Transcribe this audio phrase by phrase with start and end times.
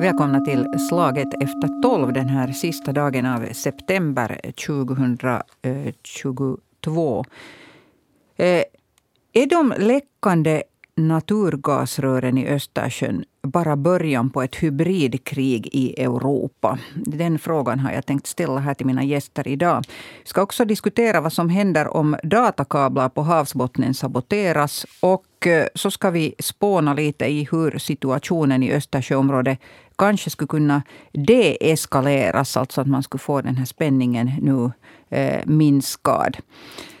[0.00, 7.24] Välkomna till Slaget efter tolv den här sista dagen av september 2022.
[8.36, 8.62] Eh,
[9.32, 10.62] är de läckande
[10.94, 16.78] naturgasrören i Östersjön bara början på ett hybridkrig i Europa?
[16.94, 19.84] Den frågan har jag tänkt ställa här till mina gäster idag.
[20.22, 24.86] Vi ska också diskutera vad som händer om datakablar på havsbottnen saboteras.
[25.00, 29.58] Och eh, så ska vi spåna lite i hur situationen i Östersjöområdet
[29.98, 32.56] kanske skulle kunna deeskaleras.
[32.56, 34.70] Alltså att man skulle få den här spänningen nu
[35.18, 36.36] eh, minskad.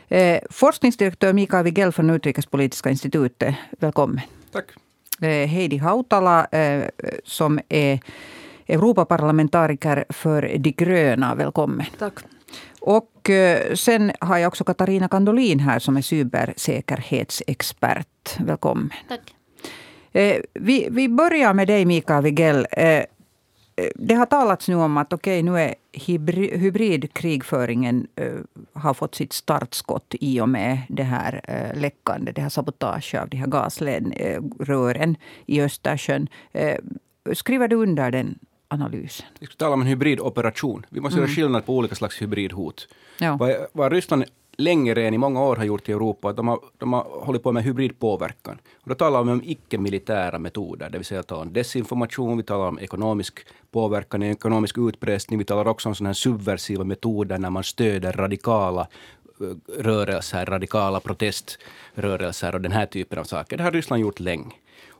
[0.08, 4.20] Eh, forskningsdirektör Mikael Wigell från Utrikespolitiska institutet, välkommen.
[4.52, 4.64] Tack.
[5.20, 6.84] Eh, Heidi Hautala eh,
[7.24, 8.00] som är
[8.66, 11.86] Europaparlamentariker för De gröna, välkommen.
[11.98, 12.14] Tack.
[12.86, 18.40] Och eh, sen har jag också Katarina Kandolin här som är cybersäkerhetsexpert.
[18.40, 18.90] Välkommen.
[19.08, 19.34] Tack.
[20.12, 22.66] Eh, vi, vi börjar med dig Mikael Wigell.
[22.70, 23.04] Eh,
[23.94, 25.74] det har talats nu om att okej, nu är
[26.58, 28.06] hybridkrigföringen
[28.72, 31.40] har fått sitt startskott i och med det här
[31.74, 36.28] läckande, det här sabotage av de här gasrören i Östersjön.
[37.32, 39.26] Skriver du under den analysen?
[39.38, 40.86] Vi ska tala om en hybridoperation.
[40.88, 41.28] Vi måste mm.
[41.28, 42.88] göra skillnad på olika slags hybridhot.
[43.18, 43.36] Ja.
[43.36, 44.24] Vad, vad Ryssland
[44.58, 47.52] länge redan i många år har gjort i Europa, de har, de har hållit på
[47.52, 48.58] med hybridpåverkan.
[48.82, 52.68] Och då talar vi om icke-militära metoder, det vill säga talar om desinformation, vi talar
[52.68, 57.64] om ekonomisk påverkan, ekonomisk utpressning, vi talar också om sådana här subversiva metoder när man
[57.64, 58.88] stöder radikala
[59.40, 63.56] eh, rörelser, radikala proteströrelser och den här typen av saker.
[63.56, 64.52] Det har Ryssland gjort länge.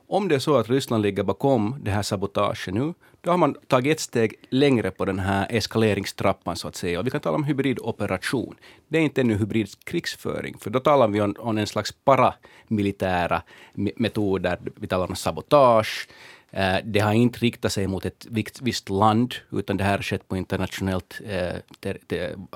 [0.09, 3.55] Om det är så att Ryssland ligger bakom det här sabotaget nu, då har man
[3.67, 6.99] tagit ett steg längre på den här eskaleringstrappan, så att säga.
[6.99, 8.55] Och vi kan tala om hybridoperation.
[8.87, 13.41] Det är inte ännu hybridkrigsföring, för då talar vi om, om en slags paramilitära
[13.73, 14.59] metoder.
[14.75, 16.07] Vi talar om sabotage,
[16.51, 18.25] eh, det har inte riktat sig mot ett
[18.61, 21.55] visst land, utan det här har skett på internationellt, eh,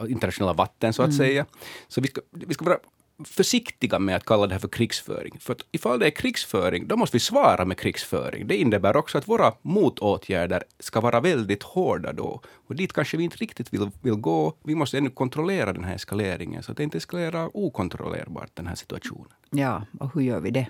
[0.07, 1.17] internationella vatten, så att mm.
[1.17, 1.45] säga.
[1.87, 2.79] Så vi ska, vi ska vara
[3.25, 5.39] försiktiga med att kalla det här för krigsföring.
[5.39, 8.47] För att ifall det är krigsföring, då måste vi svara med krigsföring.
[8.47, 12.41] Det innebär också att våra motåtgärder ska vara väldigt hårda då.
[12.67, 14.53] Och dit kanske vi inte riktigt vill, vill gå.
[14.63, 18.75] Vi måste ännu kontrollera den här eskaleringen, så att det inte eskalerar okontrollerbart, den här
[18.75, 19.31] situationen.
[19.49, 20.67] Ja, och hur gör vi det?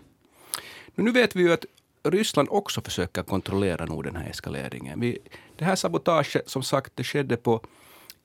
[0.96, 1.66] nu vet vi ju att
[2.04, 5.00] Ryssland också försöker kontrollera nog den här eskaleringen.
[5.00, 5.18] Vi,
[5.56, 7.62] det här sabotaget, som sagt, det skedde på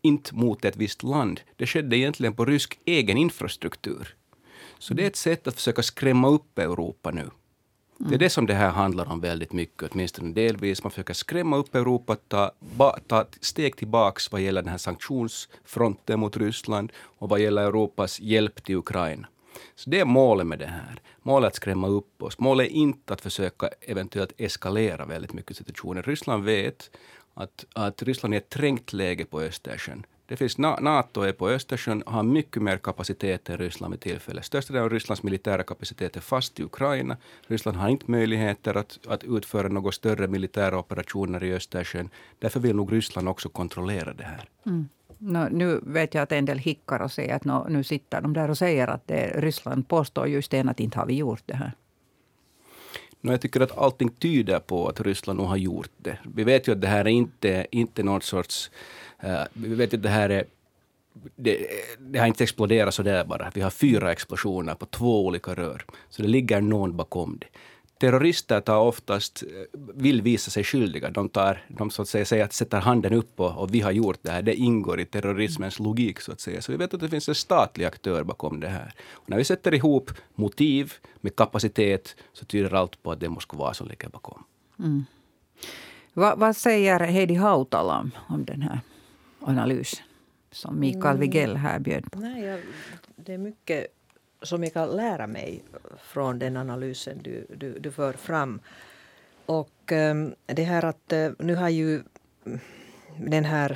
[0.07, 1.41] inte mot ett visst land.
[1.57, 4.17] Det skedde egentligen på rysk egen infrastruktur.
[4.79, 7.31] Så det är ett sätt att försöka skrämma upp Europa nu.
[7.99, 10.83] Det är det som det här handlar om väldigt mycket, åtminstone delvis.
[10.83, 16.21] Man försöker skrämma upp Europa, ta, ba, ta steg tillbaks vad gäller den här sanktionsfronten
[16.21, 19.29] mot Ryssland och vad gäller Europas hjälp till Ukraina.
[19.75, 21.01] Så det är målet med det här.
[21.23, 22.39] Målet är att skrämma upp oss.
[22.39, 26.03] Målet är inte att försöka eventuellt eskalera väldigt mycket situationen.
[26.03, 26.91] Ryssland vet
[27.37, 30.07] att, att Ryssland är i ett trängt läge på Östersjön.
[30.29, 34.45] Det finns, Nato är på Östersjön och har mycket mer kapacitet än Ryssland vid tillfället.
[34.45, 37.17] Största delen av Rysslands militära kapacitet är fast i Ukraina.
[37.47, 42.09] Ryssland har inte möjligheter att, att utföra några större militära operationer i Östersjön.
[42.39, 44.49] Därför vill nog Ryssland också kontrollera det här.
[44.67, 44.89] Mm.
[45.19, 48.33] No, nu vet jag att en del hickar och säger att no, nu sitter de
[48.33, 51.57] där och säger att det, Ryssland påstår just det att inte har vi gjort det
[51.57, 51.73] här.
[53.27, 56.19] No, jag tycker att allting tyder på att Ryssland nog har gjort det.
[56.35, 58.71] Vi vet ju att det här är inte, inte någon sorts...
[59.25, 60.45] Uh, vi vet att det här är
[61.37, 61.67] det,
[61.99, 63.51] det, har inte exploderat så där bara.
[63.55, 65.85] Vi har fyra explosioner på två olika rör.
[66.11, 67.47] Så det ligger någon bakom det
[67.99, 71.11] terrorister tar oftast, eh, vill visa sig skyldiga.
[71.11, 73.93] De, tar, de så att säga, säger att sätter handen upp och, och, vi har
[73.93, 74.43] gjort det här.
[74.43, 76.63] Det ingår i terrorismens logik så att säga.
[76.63, 78.95] Så vi vet att det finns en statlig aktör bakom det här.
[79.13, 83.31] Och när vi sätter ihop motiv med kapacitet så tyder allt på att det är
[83.31, 84.45] Moskva som ligger bakom.
[84.79, 85.05] Mm.
[86.13, 88.81] Va, vad säger Heidi Hautala om, om den här
[89.41, 90.05] analysen
[90.51, 92.19] som Mikael Wigell här bjöd på?
[92.19, 92.61] Nej, jag,
[93.17, 93.96] det är mycket
[94.43, 95.63] som jag kan lära mig
[96.03, 98.61] från den analysen du, du, du för fram.
[99.47, 102.03] Och um, det här att uh, nu har ju
[102.47, 102.59] mm,
[103.19, 103.71] den här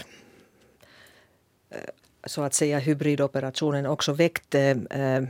[1.74, 1.78] uh,
[2.24, 5.22] så att säga hybridoperationen också väckt uh,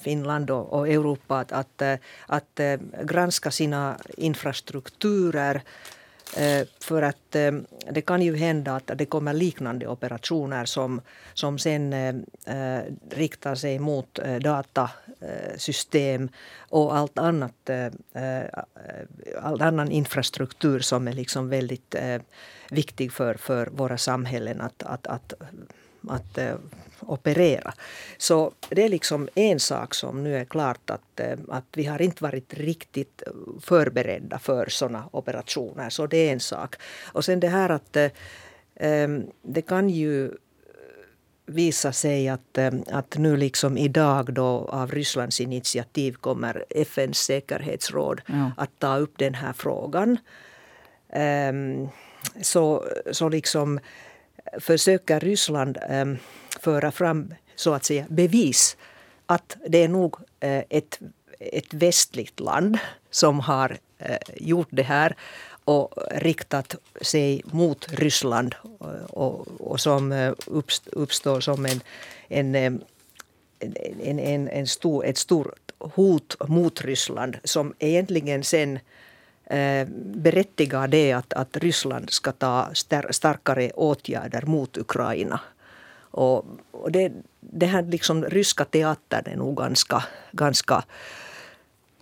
[0.00, 1.82] Finland och, och Europa att, att,
[2.26, 2.60] att
[3.02, 5.62] granska sina infrastrukturer
[6.36, 7.52] Eh, för att eh,
[7.90, 11.00] det kan ju hända att det kommer liknande operationer som,
[11.34, 12.14] som sen eh,
[13.10, 16.28] riktar sig mot datasystem
[16.58, 17.70] och allt annat,
[19.40, 21.94] all annan infrastruktur som är liksom väldigt
[22.70, 25.32] viktig för, för våra samhällen att, att, att
[26.08, 26.38] att
[27.08, 27.74] operera.
[28.18, 32.02] Så det är liksom en sak som nu är klart att, uh, att vi har
[32.02, 33.22] inte varit riktigt
[33.60, 35.90] förberedda för sådana operationer.
[35.90, 36.76] Så det är en sak.
[37.12, 37.96] Och sen det här att
[38.80, 40.30] um, det kan ju
[41.46, 48.50] visa sig att, att nu liksom idag då av Rysslands initiativ kommer FNs säkerhetsråd ja.
[48.56, 50.18] att ta upp den här frågan.
[52.42, 53.80] Så, så liksom
[54.58, 56.18] försöker Ryssland ehm,
[56.60, 58.76] föra fram så att säga bevis
[59.26, 61.00] att det är nog eh, ett,
[61.38, 62.78] ett västligt land
[63.10, 65.16] som har eh, gjort det här
[65.64, 68.54] och riktat sig mot Ryssland
[69.08, 70.32] och, och som eh,
[70.86, 71.80] uppstår som en,
[72.54, 72.80] ehm,
[73.58, 78.82] en, en, en, en stor, ett stort hot mot Ryssland som egentligen sen eh,
[79.54, 82.70] Eh, berättigar det att, att Ryssland ska ta
[83.10, 85.40] starkare åtgärder mot Ukraina.
[85.98, 90.84] Och, och det, det här liksom ryska teatern är nog ganska, ganska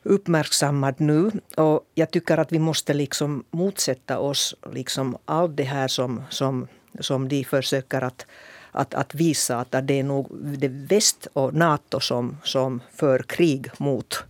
[0.02, 1.30] uppmärksammad nu.
[1.56, 6.68] Och jag tycker att vi måste liksom motsätta oss liksom allt det här som, som,
[7.00, 8.26] som de försöker att,
[8.70, 10.28] att, att visa att det är nog
[10.58, 14.24] det väst och Nato som, som för krig mot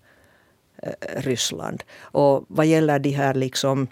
[0.82, 1.82] Eh, Ryssland.
[2.00, 3.88] Och vad gäller de här liksom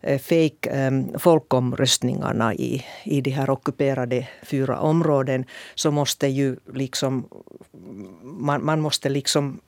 [0.00, 5.44] eh, fake um, folkomröstningarna i, i de här ockuperade fyra områden
[5.74, 7.28] så måste ju liksom
[8.22, 9.60] man, man måste liksom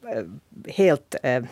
[0.66, 1.44] helt uh,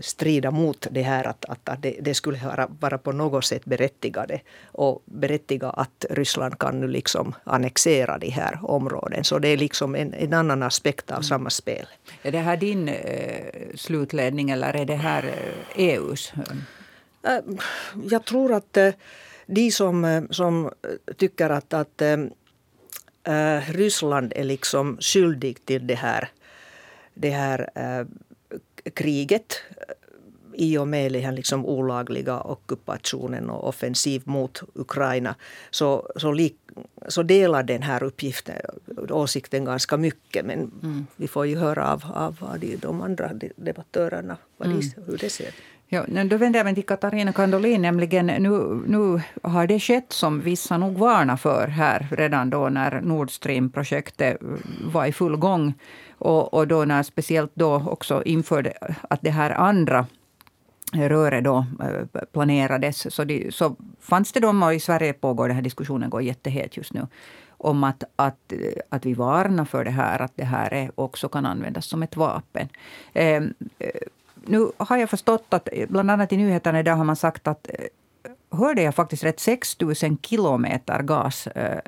[0.00, 3.64] strida mot det här att, att, att det, det, skulle vara, vara på något sätt
[3.64, 4.40] berättigade
[4.72, 9.24] och berättiga att Ryssland kan nu liksom annexera de här områden.
[9.24, 11.22] Så det är liksom en, en annan aspekt av mm.
[11.22, 11.86] samma spel.
[12.22, 15.34] Är det här din eh, slutledning eller är det här
[15.74, 16.32] EUs?
[17.22, 17.38] Äh,
[18.10, 18.78] jag tror att
[19.46, 20.70] de som, som
[21.16, 22.02] tycker att, att
[23.26, 26.28] äh, Ryssland är liksom skyldig till det här,
[27.14, 28.06] det här äh,
[28.94, 29.62] kriget
[30.56, 35.34] i och med den liksom olagliga ockupationen och offensiv mot Ukraina
[35.70, 36.54] så, så, li,
[37.08, 38.56] så delar den här uppgiften,
[39.10, 40.44] åsikten ganska mycket.
[40.44, 41.06] Men mm.
[41.16, 44.80] vi får ju höra av, av, de, de andra debattörerna vad mm.
[44.80, 45.54] de, hur det ser ut.
[45.88, 47.82] Ja, då vänder jag mig till Katarina Kandolin.
[47.82, 53.00] Nämligen, nu, nu har det skett som vissa nog varnade för här redan då när
[53.00, 54.36] Nord Stream-projektet
[54.84, 55.74] var i full gång.
[56.18, 58.72] Och, och då när speciellt då också införde
[59.10, 60.06] att det här andra
[60.92, 63.14] röret då eh, planerades.
[63.14, 66.76] Så, det, så fanns det de, och i Sverige pågår den här diskussionen går jättehet
[66.76, 67.06] just nu
[67.48, 68.52] om att, att,
[68.88, 72.16] att vi varnar för det här, att det här är, också kan användas som ett
[72.16, 72.68] vapen.
[73.14, 73.90] Ehm, eh,
[74.48, 77.68] nu har jag förstått att eh, bland annat i nyheterna idag har man sagt att
[77.68, 77.84] eh,
[78.58, 81.80] hörde jag faktiskt rätt, 6 000 kilometer gas eh,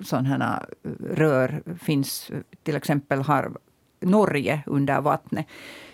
[0.00, 0.66] sådana
[1.10, 2.30] rör finns
[2.62, 3.52] till exempel har
[4.00, 5.46] Norge under vattnet.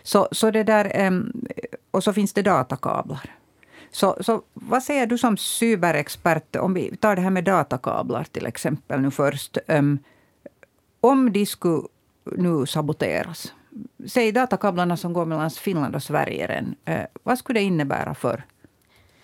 [0.03, 1.13] Så, så det där,
[1.91, 3.31] och så finns det datakablar.
[3.91, 8.47] Så, så vad säger du som cyberexpert, om vi tar det här med datakablar till
[8.47, 9.59] exempel nu först.
[11.01, 11.83] Om de skulle
[12.25, 13.53] nu saboteras,
[14.07, 16.65] säg datakablarna som går mellan Finland och Sverige.
[16.85, 18.45] Eh, vad skulle det innebära för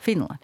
[0.00, 0.38] Finland?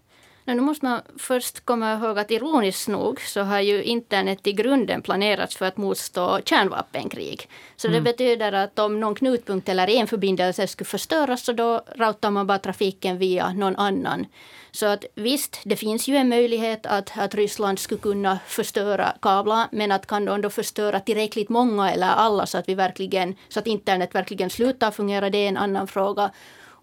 [0.47, 5.03] Nu måste man först komma ihåg att ironiskt nog så har ju internet i grunden
[5.03, 7.49] planerats för att motstå kärnvapenkrig.
[7.77, 8.05] Så mm.
[8.05, 12.47] det betyder att om någon knutpunkt eller en förbindelse skulle förstöras så då routar man
[12.47, 14.27] bara trafiken via någon annan.
[14.73, 19.69] Så att visst, det finns ju en möjlighet att, att Ryssland skulle kunna förstöra kablar,
[19.73, 23.59] men att kan de då förstöra tillräckligt många eller alla så att, vi verkligen, så
[23.59, 26.31] att internet verkligen slutar fungera, det är en annan fråga.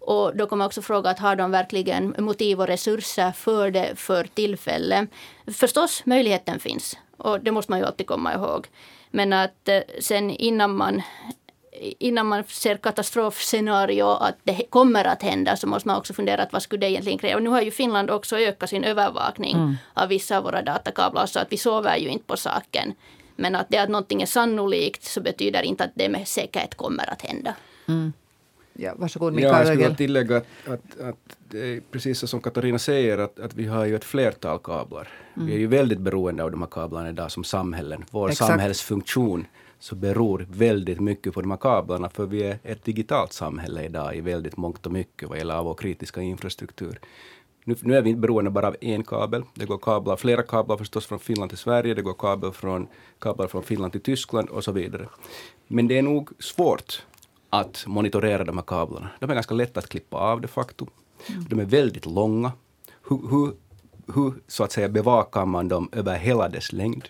[0.02, 4.24] Och då kommer också fråga att har de verkligen motiv och resurser för det för
[4.24, 5.10] tillfället?
[5.48, 8.68] Förstås, möjligheten finns och det måste man ju alltid komma ihåg.
[9.12, 11.02] Men att eh, sen innan man
[12.00, 16.54] innan man ser katastrofscenario att det kommer att hända så måste man också fundera att
[16.54, 17.40] vad skulle det egentligen kräva.
[17.40, 19.78] Nu har ju Finland också ökat sin övervakning mm.
[19.94, 22.94] av vissa av våra datakablar så att vi sover ju inte på saken.
[23.36, 27.10] Men att det att någonting är sannolikt så betyder inte att det med säkerhet kommer
[27.10, 27.56] att hända.
[27.88, 28.14] Mm.
[28.82, 31.56] Ja, varsågod Mikael ja, Jag skulle tillägga att, att, att
[31.92, 35.08] precis som Katarina säger att, att vi har ju ett flertal kablar.
[35.36, 35.48] Mm.
[35.48, 38.06] Vi är ju väldigt beroende av de här kablarna idag som samhällen.
[38.12, 38.52] Vår Exakt.
[38.52, 39.46] samhällsfunktion
[39.80, 44.16] så beror väldigt mycket på de här kablarna för vi är ett digitalt samhälle idag
[44.16, 47.00] i väldigt mångt och mycket vad gäller vår kritiska infrastruktur.
[47.64, 49.44] Nu, nu, är vi inte beroende bara av en kabel.
[49.54, 52.88] Det går kablar, flera kablar förstås från Finland till Sverige, det går kabel från,
[53.20, 55.08] kablar från Finland till Tyskland och så vidare.
[55.68, 57.04] Men det är nog svårt
[57.52, 59.10] att monitorera de här kablarna.
[59.20, 60.88] De är ganska lätta att klippa av de facto.
[61.30, 61.46] Mm.
[61.50, 62.52] De är väldigt långa.
[63.10, 63.54] Hur, hur,
[64.14, 67.10] hur, så att säga bevakar man dem över hela dess längd?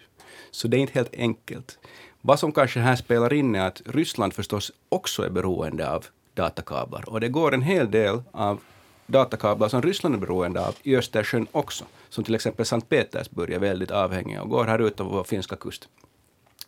[0.52, 1.80] Så det är inte helt enkelt.
[2.22, 7.10] Vad som kanske här spelar in är att Ryssland förstås också är beroende av datakablar.
[7.10, 8.60] Och det går en hel del av
[9.06, 11.86] datakablar som Ryssland är beroende av i Östersjön också.
[12.10, 15.88] Som till exempel Sankt Petersburg är väldigt avhängig och går här ut vår finska kust.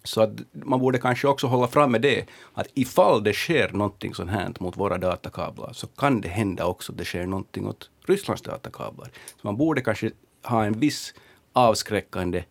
[0.04, 4.14] Så att man borde kanske också hålla fram med det, att ifall det sker någonting
[4.14, 7.90] sånt här mot våra datakablar, så kan det hända också att det sker någonting åt
[8.06, 9.12] Rysslands datakablar.
[9.42, 10.12] Så man borde kanske
[10.44, 11.14] ha en viss
[11.54, 12.44] avskräckande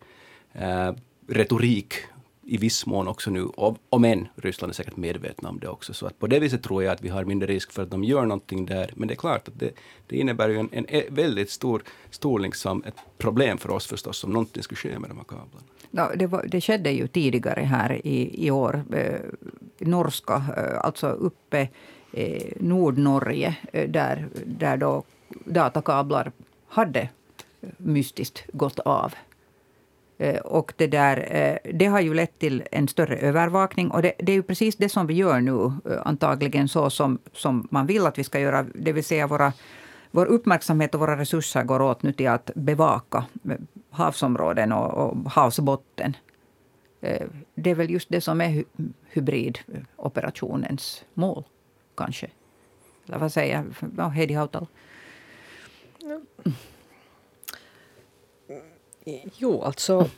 [0.53, 0.91] eh,
[1.27, 1.93] retorik
[2.45, 3.47] i viss mån också nu,
[3.89, 5.93] om än Ryssland är säkert medvetna om det också.
[5.93, 8.03] Så att på det viset tror jag att vi har mindre risk för att de
[8.03, 8.91] gör någonting där.
[8.95, 9.71] Men det är klart att det,
[10.07, 14.31] det innebär ju en, en väldigt stor, stor liksom ett problem för oss förstås om
[14.31, 15.67] någonting skulle ske med de här kablarna.
[15.95, 18.83] No, det, var, det skedde ju tidigare här i, i år.
[18.93, 19.19] Eh,
[19.79, 21.67] norska, eh, alltså uppe
[22.11, 25.03] eh, Nordnorge, eh, där, där då
[25.45, 26.31] datakablar
[26.67, 27.09] hade
[27.77, 29.13] mystiskt gått av.
[30.17, 33.91] Eh, och det, där, eh, det har ju lett till en större övervakning.
[33.91, 37.19] Och det, det, är ju precis det som vi gör nu, eh, antagligen så som,
[37.33, 38.65] som man vill att vi ska göra.
[38.75, 39.53] Det vill säga våra,
[40.11, 43.57] vår uppmärksamhet och våra resurser går åt nu till att bevaka eh,
[43.93, 46.17] havsområden och, och havsbotten.
[47.01, 48.63] Eh, det är väl just det som är
[49.09, 51.43] hybridoperationens mål,
[51.95, 52.29] kanske.
[53.07, 53.65] Eller vad säger
[54.09, 54.67] Heidi Hautala?
[56.01, 56.25] Mm.
[59.37, 60.09] Jo, alltså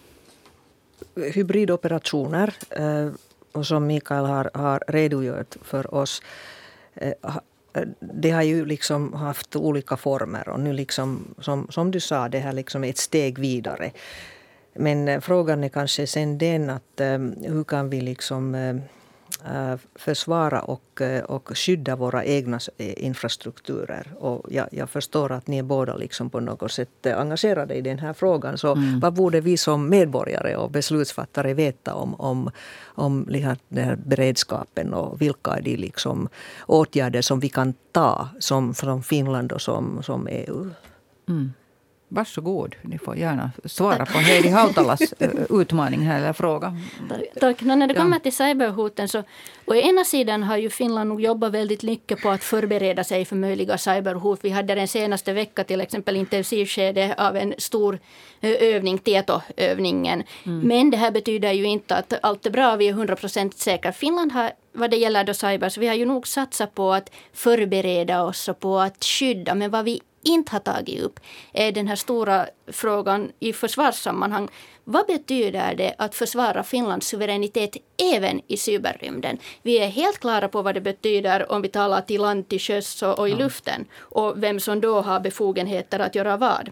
[1.15, 3.09] hybridoperationer, eh,
[3.51, 6.21] och som Mikael har, har redogjort för oss,
[6.93, 7.13] eh,
[7.99, 12.39] det har ju liksom haft olika former och nu liksom, som, som du sa, det
[12.39, 13.91] här liksom är ett steg vidare.
[14.73, 18.75] Men eh, frågan är kanske sen den att eh, hur kan vi liksom eh,
[19.95, 24.13] försvara och, eh, och skydda våra egna eh, infrastrukturer.
[24.19, 27.99] Och jag, jag förstår att ni är båda liksom på något sätt engagerade i den
[27.99, 28.57] här frågan.
[28.57, 28.99] Så mm.
[28.99, 32.51] vad borde vi som medborgare och beslutsfattare veta om, om,
[32.85, 33.25] om
[33.69, 36.29] den här beredskapen och vilka är de liksom
[36.65, 40.69] åtgärder som vi kan ta som, från Finland och som, som EU?
[41.29, 41.53] Mm.
[42.07, 46.77] Varsågod, ni får gärna svara på Heidi Hautalas eh, utmaning här, eller fråga.
[47.39, 47.61] Tack.
[47.61, 49.23] När det kommer till cyberhoten så
[49.65, 53.35] å ena sidan har ju Finland nog jobbat väldigt mycket på att förbereda sig för
[53.35, 54.39] möjliga cyberhot.
[54.41, 57.99] Vi hade den senaste veckan till exempel intensivskede av en stor
[58.41, 60.23] eh, övning, Tieto-övningen.
[60.43, 60.67] Mm.
[60.67, 63.91] Men det här betyder ju inte att allt är bra, vi är 100 procent säkra.
[63.91, 67.11] Finland har vad det gäller då cyber, så vi har ju nog satsat på att
[67.33, 69.55] förbereda oss och på att skydda.
[69.55, 71.19] Men vad vi inte har tagit upp
[71.53, 74.49] är den här stora frågan i försvarssammanhang.
[74.83, 77.77] Vad betyder det att försvara Finlands suveränitet
[78.13, 79.37] även i cyberrymden?
[79.61, 83.03] Vi är helt klara på vad det betyder om vi talar till land, till sjöss
[83.03, 86.69] och i luften och vem som då har befogenheter att göra vad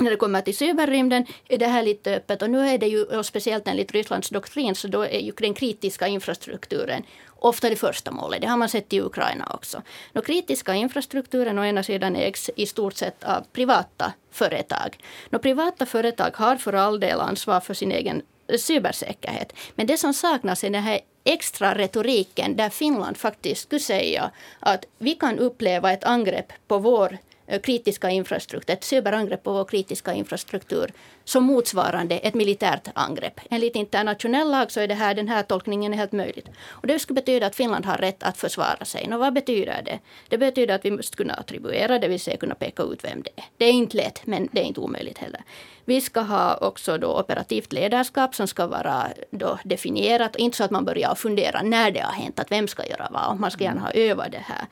[0.00, 3.02] när det kommer till cyberrymden är det här lite öppet och nu är det ju,
[3.04, 7.02] och speciellt enligt Rysslands doktrin, så då är ju den kritiska infrastrukturen
[7.40, 8.40] ofta det första målet.
[8.40, 9.82] Det har man sett i Ukraina också.
[10.12, 14.98] Den kritiska infrastrukturen å ena sidan ägs i stort sett av privata företag.
[15.30, 19.52] De privata företag har för all del ansvar för sin egen eh, cybersäkerhet.
[19.74, 24.30] Men det som saknas är den här extra retoriken där Finland faktiskt skulle säga
[24.60, 27.18] att vi kan uppleva ett angrepp på vår
[27.50, 30.92] Eh, kritiska infrastruktur, ett cyberangrepp på vår kritiska infrastruktur
[31.24, 33.40] som motsvarande ett militärt angrepp.
[33.50, 36.48] Enligt internationell lag så är det här, den här tolkningen är helt möjligt.
[36.68, 39.14] Och det skulle betyda att Finland har rätt att försvara sig.
[39.14, 39.98] Och vad betyder det?
[40.28, 43.30] Det betyder att vi måste kunna attribuera, det vill säga kunna peka ut vem det
[43.36, 43.44] är.
[43.56, 45.40] Det är inte lätt, men det är inte omöjligt heller.
[45.84, 50.36] Vi ska ha också då operativt ledarskap som ska vara då definierat.
[50.36, 53.40] Inte så att man börjar fundera när det har hänt, att vem ska göra vad.
[53.40, 54.66] Man ska gärna ha övat det här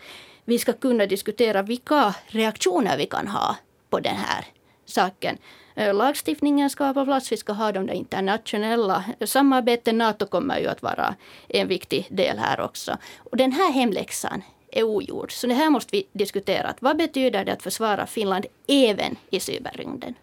[0.48, 3.56] vi ska kunna diskutera vilka reaktioner vi kan ha
[3.90, 4.44] på den här
[4.84, 5.38] saken.
[5.74, 9.98] Eh, lagstiftningen ska vara på plats, vi ska ha de där internationella samarbeten.
[9.98, 11.14] Nato kommer ju att vara
[11.48, 12.96] en viktig del här också.
[13.18, 15.32] Och den här hemläxan är ogjord.
[15.32, 16.74] Så det här måste vi diskutera.
[16.80, 20.14] Vad betyder det att försvara Finland även i cyberrymden?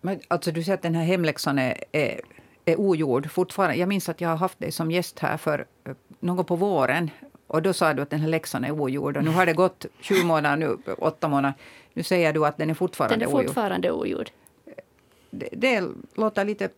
[0.00, 2.20] Men alltså du säger att den här hemläxan är, är,
[2.64, 3.76] är ogjord fortfarande.
[3.76, 7.10] Jag minns att jag har haft dig som gäst här för eh, någon på våren
[7.52, 9.16] och då sa du att den här läxan är ogjord.
[9.16, 11.54] Och nu har det gått sju månader, nu, åtta månader.
[11.94, 13.38] Nu säger du att den är fortfarande ogjord.
[13.38, 14.30] Den är fortfarande ogjord.
[15.30, 16.68] Det, det låter lite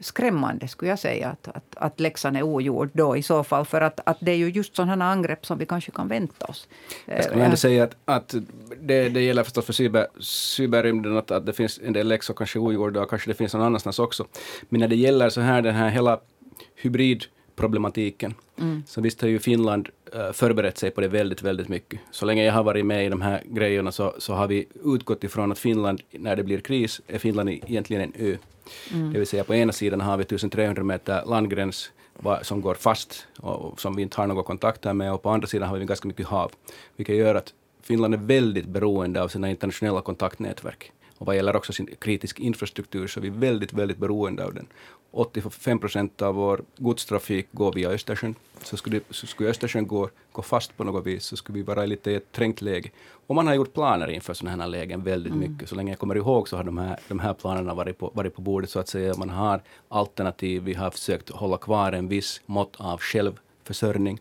[0.00, 3.64] skrämmande, skulle jag säga, att, att, att läxan är ogjord då i så fall.
[3.64, 6.68] För att, att det är ju just sådana angrepp som vi kanske kan vänta oss.
[7.06, 8.34] Jag skulle ändå säga att, att
[8.80, 12.58] det, det gäller förstås för cyber, cyberrymden att, att det finns en del läxor kanske
[12.58, 14.26] ogjorda och kanske det finns någon annanstans också.
[14.68, 16.20] Men när det gäller så här den här hela
[16.74, 18.34] hybrid hybridproblematiken.
[18.58, 18.82] Mm.
[18.86, 22.00] Så visst har ju Finland uh, förberett sig på det väldigt, väldigt mycket.
[22.10, 25.24] Så länge jag har varit med i de här grejerna så, så har vi utgått
[25.24, 28.36] ifrån att Finland, när det blir kris, är Finland egentligen en ö.
[28.92, 29.12] Mm.
[29.12, 31.92] Det vill säga på ena sidan har vi 1300 meter landgräns
[32.42, 35.68] som går fast och som vi inte har någon kontakt med och på andra sidan
[35.68, 36.52] har vi ganska mycket hav.
[36.96, 40.92] Vilket gör att Finland är väldigt beroende av sina internationella kontaktnätverk.
[41.18, 44.66] Och vad gäller också sin kritisk infrastruktur så är vi väldigt, väldigt beroende av den.
[45.14, 48.34] 85 procent av vår godstrafik går via Östersjön.
[48.62, 51.86] Så skulle, så skulle Östersjön gå, gå fast på något vis så skulle vi vara
[51.86, 52.90] lite i ett trängt läge.
[53.26, 55.50] Och man har gjort planer inför sådana här lägen väldigt mm.
[55.50, 55.68] mycket.
[55.68, 58.34] Så länge jag kommer ihåg så har de här, de här planerna varit på, varit
[58.34, 59.14] på bordet så att säga.
[59.16, 60.62] Man har alternativ.
[60.62, 64.20] Vi har försökt hålla kvar en viss mått av självförsörjning.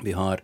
[0.00, 0.40] Vi har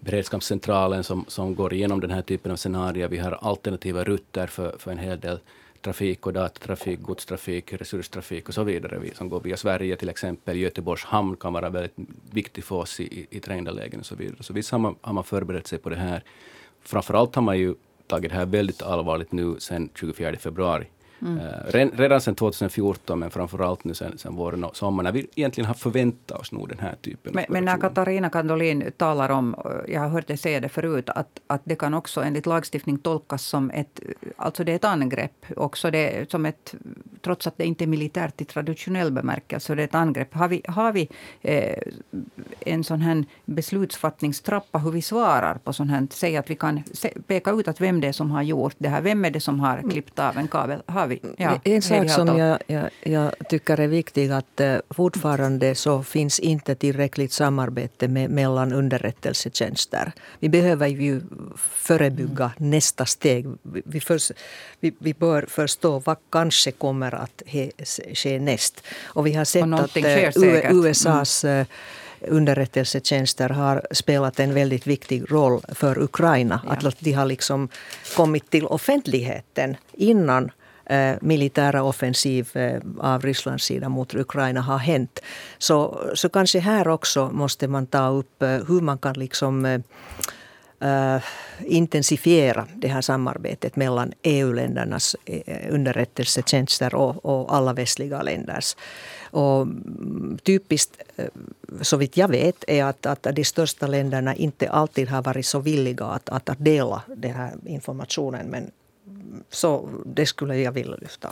[0.00, 3.08] beredskapscentralen som, som går igenom den här typen av scenarier.
[3.08, 5.38] Vi har alternativa rutter för, för en hel del
[5.82, 10.56] trafik och datatrafik, godstrafik, resurstrafik och så vidare, vi, som går via Sverige till exempel.
[10.56, 11.94] Göteborgs hamn kan vara väldigt
[12.30, 14.42] viktig för oss i, i, i trängda lägen och så vidare.
[14.42, 16.22] Så visst har man, har man förberett sig på det här.
[16.82, 17.74] Framförallt har man ju
[18.06, 20.86] tagit det här väldigt allvarligt nu sedan 24 februari.
[21.22, 21.38] Mm.
[21.38, 25.66] Uh, redan sedan 2014, men framförallt nu sen, sen våren och sommaren, när vi egentligen
[25.66, 29.56] har förväntat oss nog den här typen men, men när Katarina Kandolin talar om,
[29.88, 33.42] jag har hört dig säga det förut, att, att det kan också enligt lagstiftning tolkas
[33.42, 34.00] som ett,
[34.36, 36.74] alltså det är ett angrepp, också det, som ett,
[37.20, 40.34] trots att det inte är militärt i traditionell bemärkelse, det är ett angrepp.
[40.34, 41.08] Har vi, har vi
[41.42, 41.78] eh,
[42.60, 46.82] en sån här beslutsfattningstrappa, hur vi svarar på sånt här, säg att vi kan
[47.26, 49.60] peka ut att vem det är som har gjort det här, vem är det som
[49.60, 50.82] har klippt av en kabel?
[50.86, 55.74] Har vi, ja, en sak som jag, jag, jag, tycker är viktig att uh, fortfarande
[55.74, 60.12] så finns inte tillräckligt samarbete med, mellan underrättelsetjänster.
[60.38, 61.20] Vi behöver ju
[61.56, 62.70] förebygga mm.
[62.70, 63.46] nästa steg.
[63.62, 64.00] Vi, vi,
[64.80, 67.70] vi, vi, bör förstå vad kanske kommer att he,
[68.14, 68.84] ske näst.
[69.04, 71.66] Och vi har sett att uh, USAs mm.
[72.20, 76.60] underrättelsetjänster har spelat en väldigt viktig roll för Ukraina.
[76.66, 76.88] Ja.
[76.88, 77.68] Att de har liksom
[78.16, 80.50] kommit till offentligheten innan
[80.90, 85.20] Eh, militära offensiv eh, av Rysslands sida mot Ukraina har hänt.
[85.58, 89.80] Så, så kanske här också måste man ta upp eh, hur man kan liksom eh,
[90.80, 91.22] eh,
[91.60, 98.76] intensifiera det här samarbetet mellan EU-ländernas eh, underrättelsetjänster och, och, alla västliga länders.
[99.30, 101.02] Och mm, typiskt,
[101.80, 105.58] så vitt jag vet, är att, att de största länderna inte alltid har varit så
[105.58, 108.46] villiga att, att, att dela den här informationen.
[108.46, 108.70] Men
[109.50, 111.28] så det skulle jag vilja lyfta.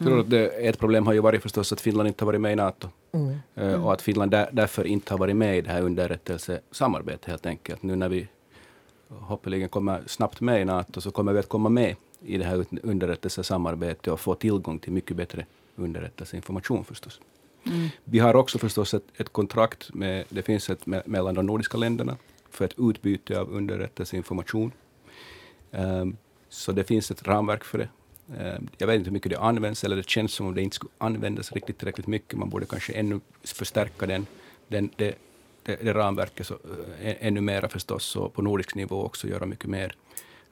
[0.00, 0.12] Mm.
[0.12, 2.52] tror att det, ett problem har ju varit förstås att Finland inte har varit med
[2.52, 2.88] i NATO.
[3.12, 3.36] Mm.
[3.54, 3.84] Mm.
[3.84, 7.82] Och att Finland där, därför inte har varit med i det här underrättelsesamarbetet helt enkelt.
[7.82, 8.28] Nu när vi
[9.08, 12.64] hoppeligen kommer snabbt med i NATO så kommer vi att komma med i det här
[12.82, 15.46] underrättelsesamarbetet och få tillgång till mycket bättre
[15.76, 17.20] underrättelseinformation förstås.
[17.66, 17.88] Mm.
[18.04, 21.78] Vi har också förstås ett, ett kontrakt med, det finns ett me, mellan de nordiska
[21.78, 22.16] länderna
[22.50, 24.72] för ett utbyte av underrättelseinformation.
[25.70, 26.16] Um,
[26.48, 27.88] så det finns ett ramverk för det.
[28.36, 30.76] Eh, jag vet inte hur mycket det används, eller det känns som om det inte
[30.76, 32.38] skulle användas riktigt tillräckligt mycket.
[32.38, 34.26] Man borde kanske ännu förstärka den,
[34.68, 35.14] den, det,
[35.62, 36.54] det, det ramverket så,
[37.02, 39.94] äh, ännu mer förstås, och på nordisk nivå också göra mycket mer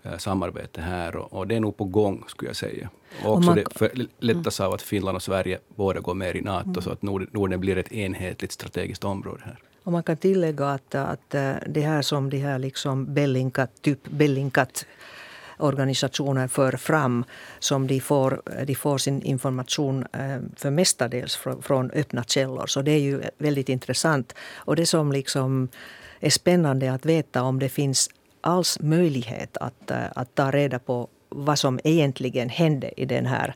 [0.03, 1.17] äh, samarbete här.
[1.17, 2.91] Och, och, det är nog på gång, skulle jag säga.
[3.25, 6.41] Och också man, det för, lättas av att Finland och Sverige båda går med i
[6.41, 6.83] NATO, mm.
[6.83, 9.59] så att Norden, Norden blir ett enhetligt strategiskt område här.
[9.83, 11.31] Och man kan tillägga att, att
[11.67, 14.87] det här som de här liksom Bellingcat, typ Bellingcat
[15.59, 17.25] organisationer för fram
[17.59, 22.67] som de får, de får sin information eh, för mestadels från öppna källor.
[22.67, 24.35] Så det är ju väldigt intressant.
[24.55, 25.69] Och det som liksom
[26.21, 31.09] är spännande att veta om det finns alls möjlighet att, eh, att ta reda på
[31.29, 33.55] vad som egentligen hände i den här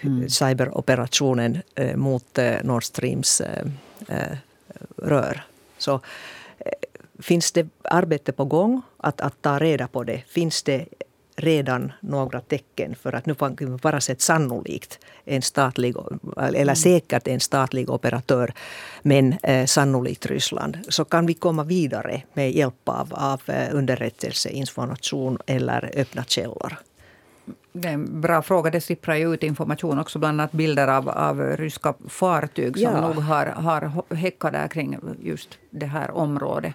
[0.00, 0.28] mm.
[0.28, 3.42] cyberoperationen eh, mot Nord Streams
[4.96, 5.44] rör.
[5.78, 6.00] Så
[7.18, 10.22] finns det arbete på gång att, att ta reda på det?
[10.26, 10.86] Finns det
[11.36, 13.34] redan några tecken för att nu
[13.82, 15.96] bara sett sannolikt en statlig,
[16.36, 16.76] eller mm.
[16.76, 18.52] säkert en statlig operatör,
[19.02, 20.78] men eh, sannolikt Ryssland.
[20.88, 26.76] Så kan vi komma vidare med hjälp av, av eh, underrättelseinformation eller öppna källor.
[27.72, 28.70] Det är en bra fråga.
[28.70, 33.00] Det sipprar ju ut information också, bland annat bilder av, av ryska fartyg som ja.
[33.00, 36.74] nog har, har häckat där kring just det här området.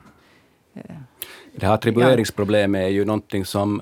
[1.55, 3.81] Det här attribueringsproblemet är ju någonting som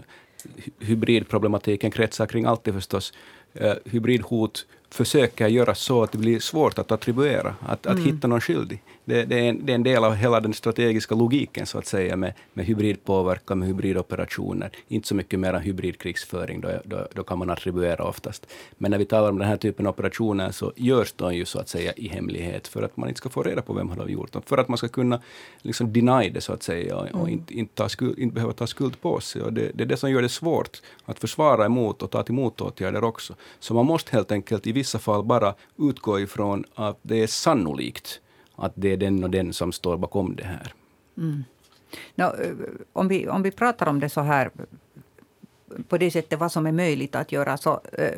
[0.79, 3.13] hybridproblematiken kretsar kring alltid förstås.
[3.61, 8.41] Uh, hybridhot försöker göra så att det blir svårt att attribuera, att, att hitta någon
[8.41, 8.83] skyldig.
[9.07, 11.85] Det, det, är en, det, är en, del av hela den strategiska logiken så att
[11.85, 14.69] säga med, med hybridpåverkan, med hybridoperationer.
[14.87, 18.47] Inte så mycket mer hybridkrigsföring, då, då, då, kan man attribuera oftast.
[18.77, 21.59] Men när vi talar om den här typen av operationer så görs de ju så
[21.59, 24.31] att säga i hemlighet för att man inte ska få reda på vem har gjort
[24.31, 24.41] dem.
[24.45, 25.21] För att man ska kunna
[25.61, 28.67] liksom deny det så att säga och, och inte, inte, ta skuld, inte behöva ta
[28.67, 29.41] skuld på sig.
[29.41, 32.33] Och det, det är det som gör det svårt att försvara emot och ta till
[32.33, 33.35] motåtgärder också.
[33.59, 38.21] Så man måste helt enkelt i vissa fall bara utgå ifrån att det är sannolikt
[38.57, 40.73] att det är den och den som står bakom det här.
[41.17, 41.43] Mm.
[42.15, 42.55] No, eh,
[42.93, 44.51] om, vi, om vi pratar om det så här
[45.87, 47.57] på det sättet vad som är möjligt att göra.
[47.57, 48.11] Så, äh,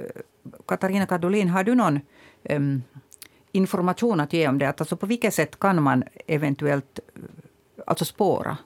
[0.66, 2.00] Katarina Kadolin, har du någon
[2.44, 2.84] ähm,
[3.52, 4.80] information att ge om det?
[4.80, 7.22] Alltså, på vilket sätt kan man eventuellt eh,
[7.88, 8.58] alltså spåra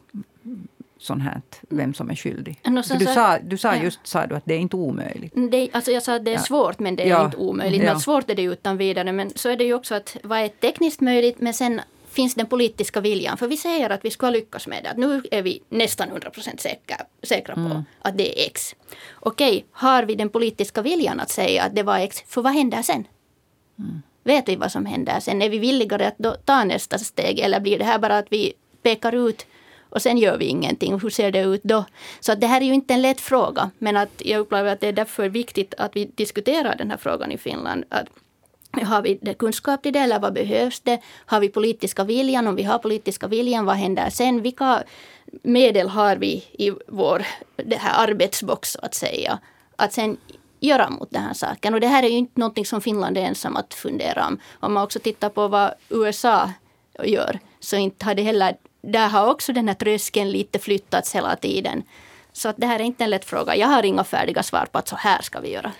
[1.03, 2.59] sånt här, vem som är skyldig?
[2.63, 5.33] No, så, du, sa, du sa just sa du att det är inte omöjligt.
[5.51, 6.41] Det, alltså jag sa att det är ja.
[6.41, 7.25] svårt, men det är ja.
[7.25, 7.83] inte omöjligt.
[7.83, 7.99] Ja.
[7.99, 9.11] svårt är det utan vidare.
[9.11, 11.81] Men så är det ju också att vad är tekniskt möjligt, men sen
[12.13, 13.37] finns den politiska viljan.
[13.37, 14.89] För vi säger att vi ska lyckas med det.
[14.89, 17.83] Att nu är vi nästan 100 procent säkra, säkra på mm.
[17.99, 18.75] att det är X.
[19.19, 22.81] Okej, har vi den politiska viljan att säga att det var X, för vad händer
[22.81, 23.07] sen?
[23.79, 24.01] Mm.
[24.23, 25.41] Vet vi vad som händer sen?
[25.41, 29.29] Är vi villigare att ta nästa steg eller blir det här bara att vi pekar
[29.29, 29.45] ut
[29.93, 30.99] och sen gör vi ingenting.
[30.99, 31.85] Hur ser det ut då?
[32.19, 33.71] Så att det här är ju inte en lätt fråga.
[33.77, 37.31] Men att jag upplever att det är därför viktigt att vi diskuterar den här frågan
[37.31, 37.83] i Finland.
[37.89, 38.07] Att
[38.81, 41.01] har vi det kunskap till det eller vad behövs det?
[41.25, 42.47] Har vi politiska viljan?
[42.47, 44.41] Om vi har politiska viljan, vad händer sen?
[44.41, 44.83] Vilka
[45.43, 47.25] medel har vi i vår
[47.55, 49.39] det här arbetsbox så att säga?
[49.75, 50.17] Att sen
[50.59, 51.73] göra mot den här saken.
[51.73, 54.39] Och det här är ju inte någonting som Finland är ensam att fundera om.
[54.59, 56.51] Om man också tittar på vad USA
[57.03, 61.35] gör så inte har det heller där har också den här tröskeln lite flyttats hela
[61.35, 61.83] tiden.
[62.33, 63.55] Så att det här är inte en lätt fråga.
[63.55, 65.71] Jag har inga färdiga svar på att så här ska vi göra.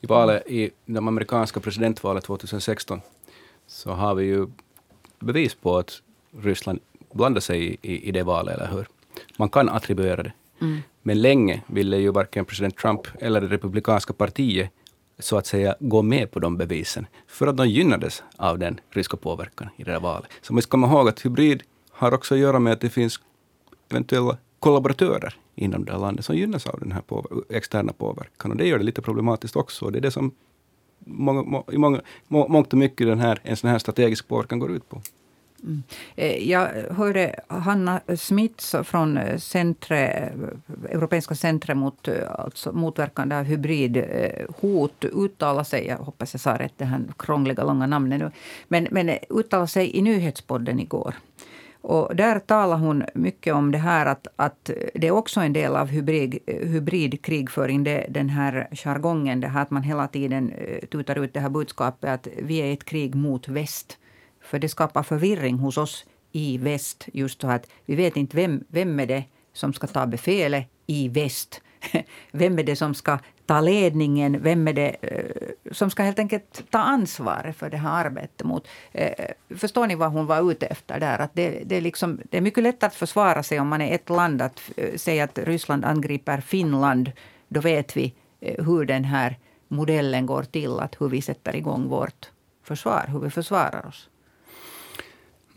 [0.00, 3.00] I valet i de amerikanska presidentvalet 2016
[3.66, 4.46] så har vi ju
[5.18, 6.02] bevis på att
[6.40, 6.80] Ryssland
[7.12, 8.88] blandar sig i, i, i det valet, eller hur?
[9.36, 10.32] Man kan attribuera det.
[10.60, 10.82] Mm.
[11.02, 14.70] Men länge ville ju varken president Trump eller det republikanska partiet
[15.18, 19.16] så att säga gå med på de bevisen, för att de gynnades av den ryska
[19.16, 20.30] påverkan i det där valet.
[20.42, 21.62] Så man ska komma ihåg att hybrid
[21.98, 23.20] har också att göra med att det finns
[23.88, 28.50] eventuella kollaboratörer inom det här landet som gynnas av den här påver externa påverkan.
[28.50, 29.84] Och det gör det lite problematiskt också.
[29.84, 30.32] Och det är det som
[30.98, 34.58] många, må, i många, må, mångt och mycket den här, en sån här strategisk påverkan
[34.58, 35.00] går ut på.
[35.62, 35.82] Mm.
[36.16, 40.32] Eh, jag hörde Hanna Smits från eh, centre,
[40.90, 46.72] Europeiska centret mot eh, alltså motverkande av hybridhot uttala sig, jag hoppas jag sa rätt,
[46.76, 48.30] det här krångliga långa namnet nu,
[48.68, 51.14] men, men uttala sig i nyhetspodden igår.
[51.80, 55.76] Och där talar hon mycket om det här att, att det är också en del
[55.76, 61.24] av hybrid, hybridkrigföring, det, den här jargongen, det här att man hela tiden eh, tutar
[61.24, 63.98] ut det här budskapet att vi är i ett krig mot väst.
[64.40, 67.08] För det skapar förvirring hos oss i väst.
[67.12, 71.08] Just så att vi vet inte vem, vem är det som ska ta befälet i
[71.08, 71.60] väst.
[72.32, 74.42] Vem är det som ska ta ledningen?
[74.42, 78.46] Vem är det eh, som ska helt enkelt ta ansvaret för det här arbetet?
[78.46, 81.18] Mot, eh, förstår ni vad hon var ute efter där?
[81.18, 83.94] Att det, det, är liksom, det är mycket lättare att försvara sig om man är
[83.94, 84.42] ett land.
[84.42, 87.12] Att eh, säga att Ryssland angriper Finland.
[87.48, 89.38] Då vet vi hur den här
[89.68, 90.78] modellen går till.
[90.78, 92.30] Att hur vi sätter igång vårt
[92.62, 94.08] försvar, hur vi försvarar oss.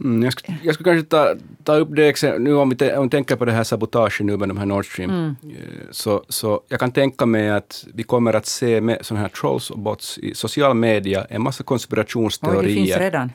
[0.04, 3.10] Mm, jag, skulle, jag skulle kanske ta, ta upp det nu om vi, om vi
[3.10, 5.12] tänker på det här sabotaget nu med de här Nord Stream.
[5.12, 5.36] Mm.
[5.44, 9.30] Eh, så, så jag kan tänka mig att vi kommer att se med sådana här
[9.30, 12.62] trolls och bots i social media, en massa konspirationsteorier.
[12.62, 13.32] Oj, det finns redan.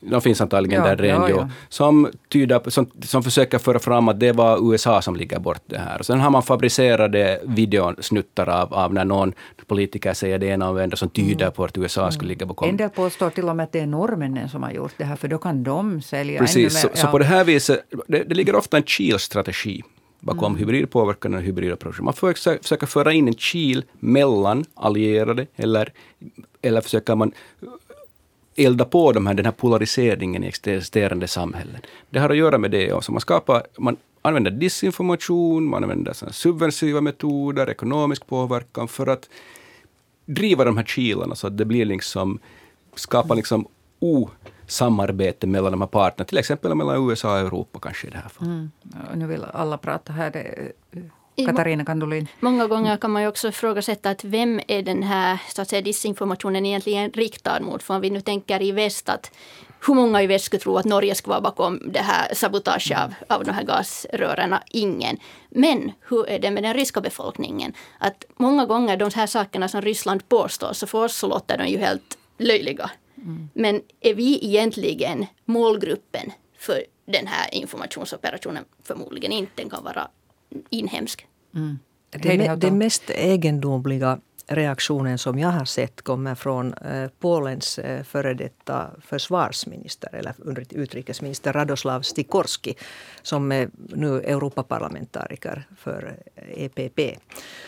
[0.00, 1.48] De finns antagligen ja, där redan, ja, ja.
[1.68, 5.78] Som, tyder, som, som försöker föra fram att det var USA som ligger bort det
[5.78, 6.02] här.
[6.02, 9.32] Sen har man fabricerade videosnuttar av, av när någon
[9.66, 11.52] politiker säger det ena och det andra som tyder mm.
[11.52, 12.68] på att USA skulle ligga bakom.
[12.68, 15.16] En del påstår till och med att det är norrmännen som har gjort det här,
[15.16, 16.96] för då kan de sälja Precis, ännu mer.
[16.96, 19.82] Så, så på det här viset, det, det ligger ofta en kilstrategi
[20.20, 20.58] bakom mm.
[20.58, 22.04] hybridpåverkan och hybridoperationer.
[22.04, 25.92] Man får försöka föra in en kil mellan allierade eller,
[26.62, 27.32] eller försöker man
[28.64, 31.80] elda på de här, den här polariseringen i existerande samhällen.
[32.10, 33.12] Det har att göra med det också.
[33.12, 39.28] Man, skapar, man använder disinformation, man använder subversiva metoder, ekonomisk påverkan för att
[40.26, 42.38] driva de här kilarna så att det blir liksom,
[42.94, 43.66] skapar liksom
[43.98, 48.28] osamarbete mellan de här parterna, till exempel mellan USA och Europa kanske i det här
[48.28, 48.52] fallet.
[48.52, 48.70] Mm.
[49.14, 50.30] nu vill alla prata här.
[50.30, 51.02] Det, eh,
[51.46, 52.28] Katarina Kandolin.
[52.40, 55.82] Många gånger kan man ju också ifrågasätta att vem är den här så att säga,
[55.82, 57.82] disinformationen egentligen riktad mot?
[57.82, 59.30] För om vi nu tänker i väst att
[59.86, 63.14] hur många i väst skulle tro att Norge skulle vara bakom det här sabotaget av,
[63.28, 64.54] av de här gasrören?
[64.70, 65.16] Ingen.
[65.48, 67.72] Men hur är det med den ryska befolkningen?
[67.98, 71.66] Att många gånger de här sakerna som Ryssland påstår, så för oss så låter de
[71.66, 72.90] ju helt löjliga.
[73.16, 73.48] Mm.
[73.54, 78.64] Men är vi egentligen målgruppen för den här informationsoperationen?
[78.82, 79.52] Förmodligen inte.
[79.54, 80.08] Den kan vara
[80.70, 81.26] inhemsk.
[81.54, 81.78] Mm.
[82.10, 84.18] Det, det mest egendomliga
[84.50, 90.34] reaktionen som jag har sett kommer från eh, Polens eh, före detta försvarsminister eller
[90.70, 92.74] utrikesminister Radoslav Stikorski
[93.22, 96.98] som är nu Europaparlamentariker för EPP.
[96.98, 97.16] Eh, e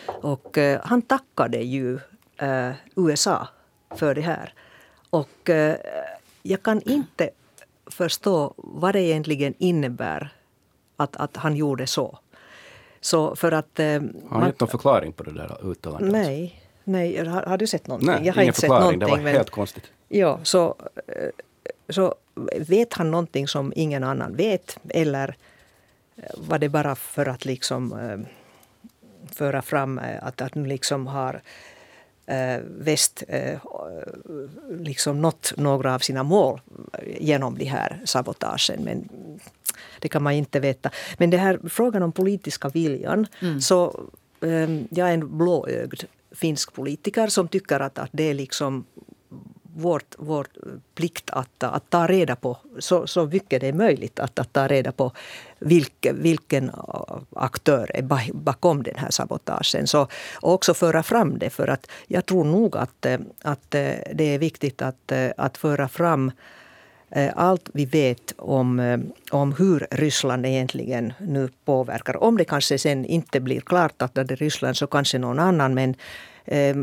[0.07, 1.99] Och han tackade ju
[2.97, 3.49] USA
[3.97, 4.55] för det här.
[5.11, 5.51] Och
[6.43, 7.31] jag kan inte
[7.87, 10.33] förstå vad det egentligen innebär
[10.97, 12.19] att, att han gjorde så.
[13.05, 16.13] Så för att, har han gett någon förklaring på det där uttalandet?
[16.13, 16.59] Nej.
[16.85, 18.11] Nej, har, har, du sett någonting?
[18.11, 18.99] Nej, jag har inte förklaring.
[18.99, 19.85] Det var helt konstigt.
[20.09, 20.75] Ja, så,
[21.07, 21.29] eh,
[21.89, 22.15] så
[22.59, 24.79] vet han någonting som ingen annan vet?
[24.89, 25.37] Eller
[26.37, 28.19] var det bara för att liksom äh,
[29.35, 31.43] föra fram att, att nu liksom har
[32.65, 33.59] väst äh,
[34.71, 36.61] liksom nått några av sina mål
[37.21, 38.85] genom de här sabotagen.
[38.85, 39.09] Men
[39.99, 40.91] det kan man inte veta.
[41.19, 43.27] Men det här frågan om politiska viljan.
[43.41, 43.61] Mm.
[43.61, 44.01] Så
[44.91, 48.85] jag är en blåögd finsk politiker som tycker att, att det är liksom
[49.75, 50.47] vårt, vår
[50.95, 54.69] plikt att, att ta reda på så, så mycket det är möjligt att, att ta
[54.69, 55.13] reda på
[55.59, 56.71] vilk, vilken
[57.37, 59.87] aktör är bakom den här sabotagen.
[59.87, 63.07] Så, och också föra fram det för att jag tror nog att,
[63.43, 66.33] att eh, det är viktigt att, eh, att föra fram
[67.11, 72.23] eh, allt vi vet om, om hur Ryssland egentligen nu påverkar.
[72.23, 75.75] Om det kanske sen inte blir klart att det är Ryssland så kanske någon annan.
[75.75, 75.95] Men
[76.45, 76.77] eh,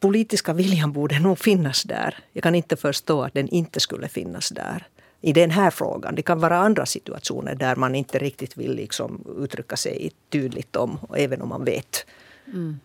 [0.00, 2.18] politiska viljan borde nog finnas där.
[2.32, 4.86] Jag kan inte förstå att den inte skulle finnas där
[5.20, 6.14] i den här frågan.
[6.14, 10.98] Det kan vara andra situationer där man inte riktigt vill liksom uttrycka sig tydligt om,
[11.16, 12.06] även om man vet.
[12.46, 12.80] Mm.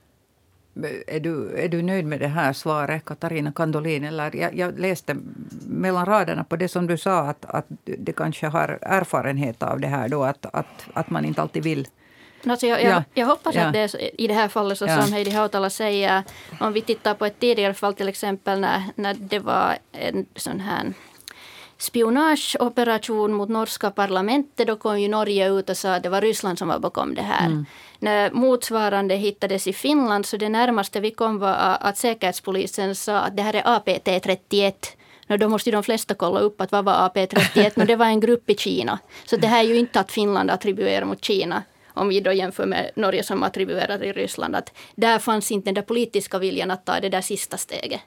[1.08, 4.04] Är du, är du nöjd med det här svaret, Katarina Kandolin?
[4.04, 5.18] Eller jag, jag läste
[5.68, 9.88] mellan raderna på det som du sa, att, att det kanske har erfarenhet av det
[9.88, 11.88] här då, att, att, att man inte alltid vill
[12.46, 13.62] Alltså jag, jag, jag, hoppas ja.
[13.62, 15.02] att det är i det här fallet så ja.
[15.02, 16.24] som Heidi Hautala säger.
[16.60, 20.60] Om vi tittar på ett tidigare fall till exempel när, när det var en sån
[20.60, 20.94] här
[21.82, 24.68] spionageoperation mot norska parlamentet.
[24.68, 27.22] Då kom ju Norge ut och sa att det var Ryssland som var bakom det
[27.22, 27.46] här.
[27.46, 27.66] Mm.
[28.00, 33.38] När motsvarande hittades i Finland så det närmaste vi kom var att Säkerhetspolisen sa att
[33.38, 34.74] det här är APT-31.
[35.28, 37.72] No, då måste ju de flesta kolla upp att vad var AP31?
[37.76, 39.00] No, det var en grupp i Kina.
[39.26, 41.64] Så det här är ju inte att Finland attribuerar mot Kina.
[41.94, 44.56] Om vi då jämför med Norge som attribuerar i Ryssland.
[44.56, 48.02] Att där fanns inte den där politiska viljan att ta det där sista steget.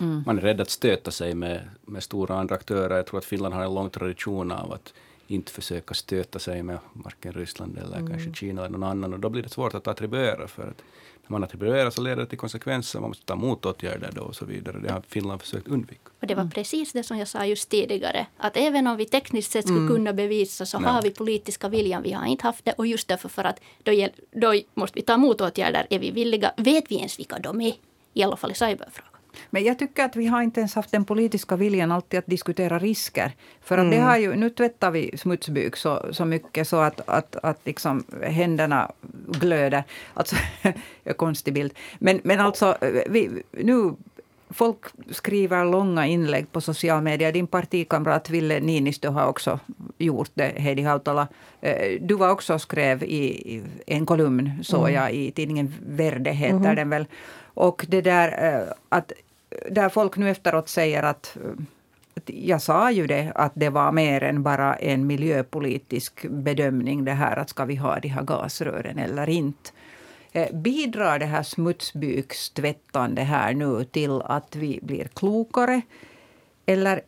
[0.00, 0.22] Mm.
[0.26, 2.96] Man är rädd att stöta sig med, med stora andra aktörer.
[2.96, 4.94] Jag tror att Finland har en lång tradition av att
[5.26, 8.10] inte försöka stöta sig med varken Ryssland eller mm.
[8.10, 9.12] kanske Kina eller någon annan.
[9.12, 10.48] Och då blir det svårt att attribuera.
[10.48, 10.82] För att
[11.30, 13.00] man attribuerar så leder det till konsekvenser.
[13.00, 14.78] Man måste ta motåtgärder då och så vidare.
[14.78, 16.10] Det har Finland försökt undvika.
[16.20, 16.50] Och det var mm.
[16.50, 18.26] precis det som jag sa just tidigare.
[18.36, 19.94] Att även om vi tekniskt sett skulle mm.
[19.94, 20.92] kunna bevisa så Nej.
[20.92, 22.02] har vi politiska viljan.
[22.02, 22.72] Vi har inte haft det.
[22.72, 25.86] Och just därför för att då, då måste vi ta motåtgärder.
[25.90, 26.52] Är vi villiga?
[26.56, 27.72] Vet vi ens vilka de är?
[28.14, 29.09] I alla fall i cyberfrågan.
[29.50, 32.78] Men jag tycker att vi har inte ens haft den politiska viljan alltid att diskutera
[32.78, 33.32] risker.
[33.60, 33.90] För att mm.
[33.90, 38.04] det har ju, nu tvättar vi smutsbyk så, så mycket så att, att, att liksom
[38.22, 38.92] händerna
[39.28, 39.84] glöder.
[40.14, 40.36] Alltså,
[41.16, 41.72] konstig bild.
[41.98, 43.94] Men, men alltså, vi, nu
[44.50, 47.32] Folk skriver långa inlägg på sociala medier.
[47.32, 49.60] Din partikamrat Ville Niinistö har också
[49.98, 51.28] gjort det, Heidi Hautala.
[51.60, 54.94] Eh, du var också skrev i en kolumn, såg mm.
[54.94, 56.76] jag, i tidningen Verde, heter mm.
[56.76, 57.06] den väl.
[57.54, 59.12] Och det där eh, att
[59.70, 61.36] där folk nu efteråt säger att
[62.26, 67.36] jag sa ju det, att det var mer än bara en miljöpolitisk bedömning det här
[67.36, 69.70] att ska vi ha de här gasrören eller inte.
[70.32, 75.82] Eh, bidrar det här smutsbykstvättande här nu till att vi blir klokare?
[76.66, 77.02] Eller,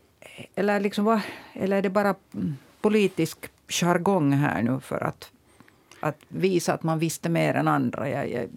[0.54, 1.20] eller, liksom vad,
[1.52, 2.14] eller är det bara
[2.80, 5.30] politisk jargong här nu för att,
[6.00, 8.08] att visa att man visste mer än andra?
[8.08, 8.48] Jag, jag,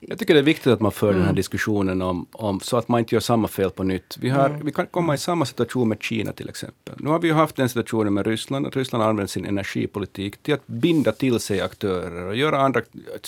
[0.00, 1.16] jag tycker det är viktigt att man för mm.
[1.16, 1.36] den här mm.
[1.36, 4.16] diskussionen om, om, så att man inte gör samma fel på nytt.
[4.20, 4.64] Vi, har, mm.
[4.64, 6.94] vi kan komma i samma situation med Kina till exempel.
[6.98, 10.54] Nu har vi ju haft den situationen med Ryssland, att Ryssland använder sin energipolitik till
[10.54, 12.80] att binda till sig aktörer och göra andra,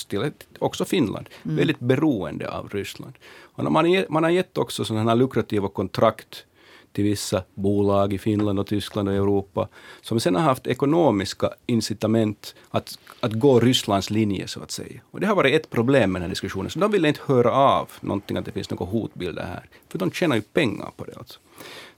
[0.07, 1.57] till, också Finland, mm.
[1.57, 3.13] väldigt beroende av Ryssland.
[3.39, 6.45] Och man, man har gett också sådana här lukrativa kontrakt
[6.91, 9.67] till vissa bolag i Finland och Tyskland och Europa,
[10.01, 15.01] som sen har haft ekonomiska incitament att, att gå Rysslands linje, så att säga.
[15.11, 17.51] Och det har varit ett problem med den här diskussionen, så de vill inte höra
[17.51, 21.17] av någonting att det finns några hotbilder här, för de tjänar ju pengar på det.
[21.17, 21.39] Alltså.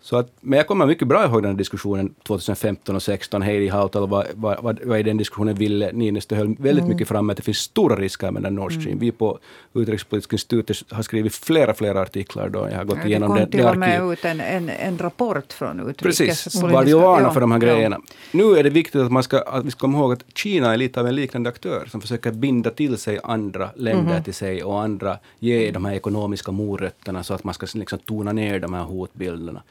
[0.04, 3.42] Så att, men jag kommer mycket bra ihåg den här diskussionen 2015 och 2016.
[3.42, 6.89] Heidi Hautala, vad, vad, vad, vad i den diskussionen ville Niinistö höll väldigt mm.
[6.89, 8.88] mycket fram att det finns stora risker med den Nord Stream.
[8.88, 9.00] Mm.
[9.00, 9.39] Vi på
[9.74, 12.68] Utrikespolitiska institutet har skrivit flera, flera artiklar då.
[12.72, 13.39] Jag har gått ja, igenom det.
[13.39, 16.50] Det kom till och med ut en, en, en rapport från Utrikespolitiska...
[16.50, 18.00] Precis, var vi varna för de här grejerna.
[18.32, 20.78] Nu är det viktigt att, man ska, att vi ska komma ihåg att Kina är
[20.78, 24.24] lite av en liknande aktör som försöker binda till sig andra länder mm.
[24.24, 28.32] till sig och andra ge de här ekonomiska morötterna så att man ska liksom tona
[28.32, 29.62] ner de här hotbilderna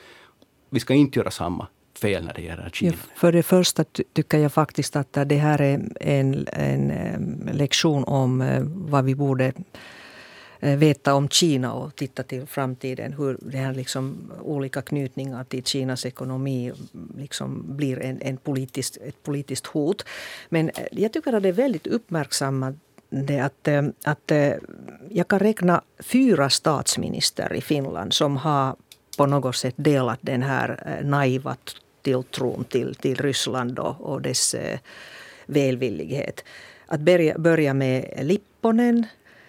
[0.72, 1.66] vi ska inte göra samma
[1.98, 2.92] fel när det gäller Kina.
[2.92, 8.40] Ja, för det första tycker jag faktiskt att det här är en, en lektion om
[8.40, 9.52] eh, vad vi borde
[10.60, 13.12] eh, veta om Kina och titta till framtiden.
[13.12, 16.72] Hur det här liksom olika knytningar till Kinas ekonomi
[17.16, 20.04] liksom blir en, en politiskt, ett politiskt hot.
[20.48, 22.74] Men eh, jag tycker att det är väldigt uppmärksammat
[23.42, 23.68] att,
[24.04, 24.32] att
[25.10, 28.76] jag kan räkna fyra statsminister i Finland som har
[29.16, 31.56] på något sätt delat den här eh, naiva
[32.02, 34.78] tilltron till, till Ryssland och, och dess eh,
[35.46, 36.44] välvillighet.
[36.86, 39.06] Att börja, börja med Lipponen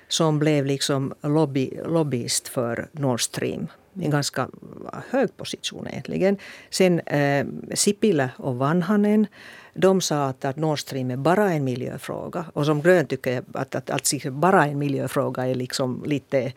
[0.08, 3.68] som blev liksom lobby, lobbyist för Nord Stream.
[4.02, 6.38] En ganska eh, hög position egentligen.
[6.70, 9.28] Sen eh, Sipilä och Vanhanen
[9.74, 12.46] de sa att, att Nord Stream är bara en miljöfråga.
[12.54, 16.52] Och som grön tycker jag att, att, att bara en miljöfråga är liksom lite Eh,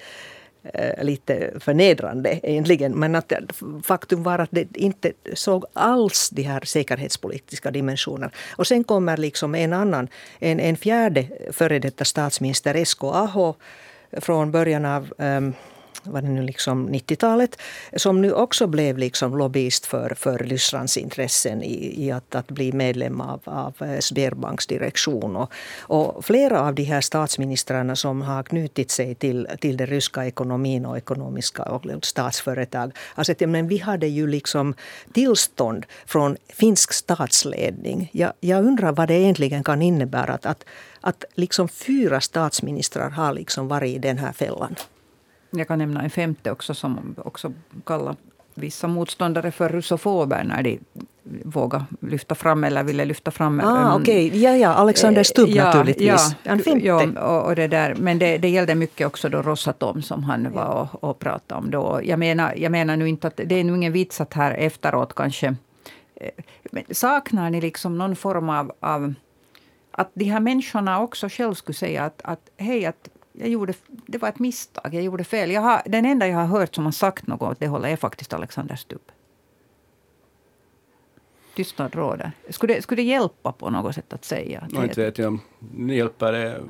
[0.74, 2.92] Eh, lite förnedrande egentligen.
[2.92, 3.38] Men att eh,
[3.82, 8.30] faktum var att det inte såg alls de här säkerhetspolitiska dimensionerna.
[8.56, 13.54] Och sen kommer liksom en annan, en, en fjärde före detta statsminister, Esko Aho
[14.20, 15.54] från början av um,
[16.06, 17.58] var det nu liksom 90-talet,
[17.96, 22.72] som nu också blev liksom lobbyist för, för Rysslands intressen i, i att, att bli
[22.72, 25.36] medlem av, av Sberbanks direktion.
[25.36, 30.26] Och, och flera av de här statsministrarna som har knutit sig till, till den ryska
[30.26, 34.74] ekonomin och ekonomiska och statsföretag har sagt att vi hade ju liksom
[35.12, 38.10] tillstånd från finsk statsledning.
[38.12, 40.64] Jag, jag undrar vad det egentligen kan innebära att, att,
[41.00, 44.76] att liksom fyra statsministrar har liksom varit i den här fällan.
[45.50, 47.52] Jag kan nämna en femte också som också
[47.84, 48.16] kallar
[48.54, 50.78] vissa motståndare för russofober när de
[51.44, 53.60] vågar lyfta fram eller ville lyfta fram...
[53.60, 54.40] Ah, um, Okej, okay.
[54.40, 56.36] ja, ja, Alexander Stubb ja, naturligtvis.
[56.44, 56.58] Ja.
[56.82, 57.94] Ja, och, och, det där.
[57.94, 61.70] Men det, det gällde mycket också då Rosatom som han var och, och pratade om
[61.70, 62.00] då.
[62.04, 65.14] Jag menar, jag menar nu inte att det är nu ingen vits att här efteråt
[65.14, 65.46] kanske...
[66.14, 66.30] Eh,
[66.70, 69.14] men saknar ni liksom någon form av, av
[69.90, 74.18] att de här människorna också själv skulle säga att, att hej, att jag gjorde, det
[74.18, 75.50] var ett misstag, jag gjorde fel.
[75.50, 77.96] Jag har, den enda jag har hört som har sagt något åt det hållet är
[77.96, 79.12] faktiskt Alexander Stubb.
[81.54, 82.32] Tystnad råder.
[82.48, 84.68] Skulle det, skulle det hjälpa på något sätt att säga?
[84.70, 86.32] No, inte vet jag det hjälper.
[86.32, 86.62] Det,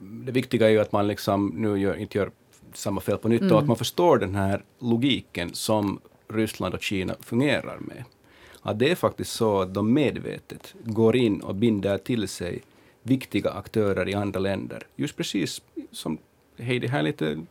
[0.00, 2.30] det viktiga är ju att man liksom nu gör, inte gör
[2.72, 3.52] samma fel på nytt mm.
[3.52, 8.04] och att man förstår den här logiken som Ryssland och Kina fungerar med.
[8.62, 12.62] Att det är faktiskt så att de medvetet går in och binder till sig
[13.04, 14.86] viktiga aktörer i andra länder.
[14.96, 15.62] Just precis
[15.92, 16.18] som
[16.58, 17.44] Heidi här lite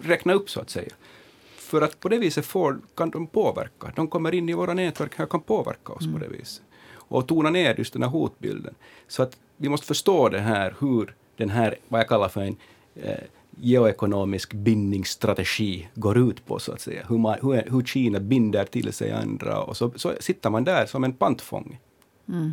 [0.00, 0.92] räkna upp så att säga.
[1.56, 3.92] För att på det viset får, kan de påverka.
[3.96, 6.12] De kommer in i våra nätverk och kan påverka oss mm.
[6.12, 6.62] på det viset.
[6.94, 8.74] Och tona ner just den här hotbilden.
[9.08, 12.56] Så att vi måste förstå det här, hur den här, vad jag kallar för en
[12.94, 13.18] eh,
[13.60, 17.06] geoekonomisk bindningsstrategi går ut på, så att säga.
[17.08, 20.86] Hur, man, hur, hur Kina binder till sig andra och så, så sitter man där
[20.86, 21.78] som en pantfånge.
[22.28, 22.52] Mm.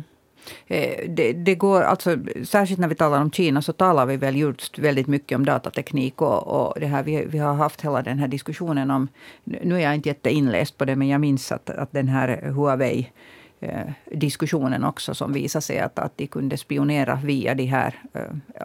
[0.66, 4.36] Eh, det, det, går, alltså, särskilt när vi talar om Kina så talar vi väl
[4.36, 6.22] just väldigt mycket om datateknik.
[6.22, 9.08] Och, och det här, vi, vi har haft hela den här diskussionen om...
[9.44, 14.84] Nu är jag inte jätteinläst på det, men jag minns att, att den här Huawei-diskussionen
[14.84, 18.02] också som visade sig att, att de kunde spionera via de här...
[18.12, 18.22] Eh,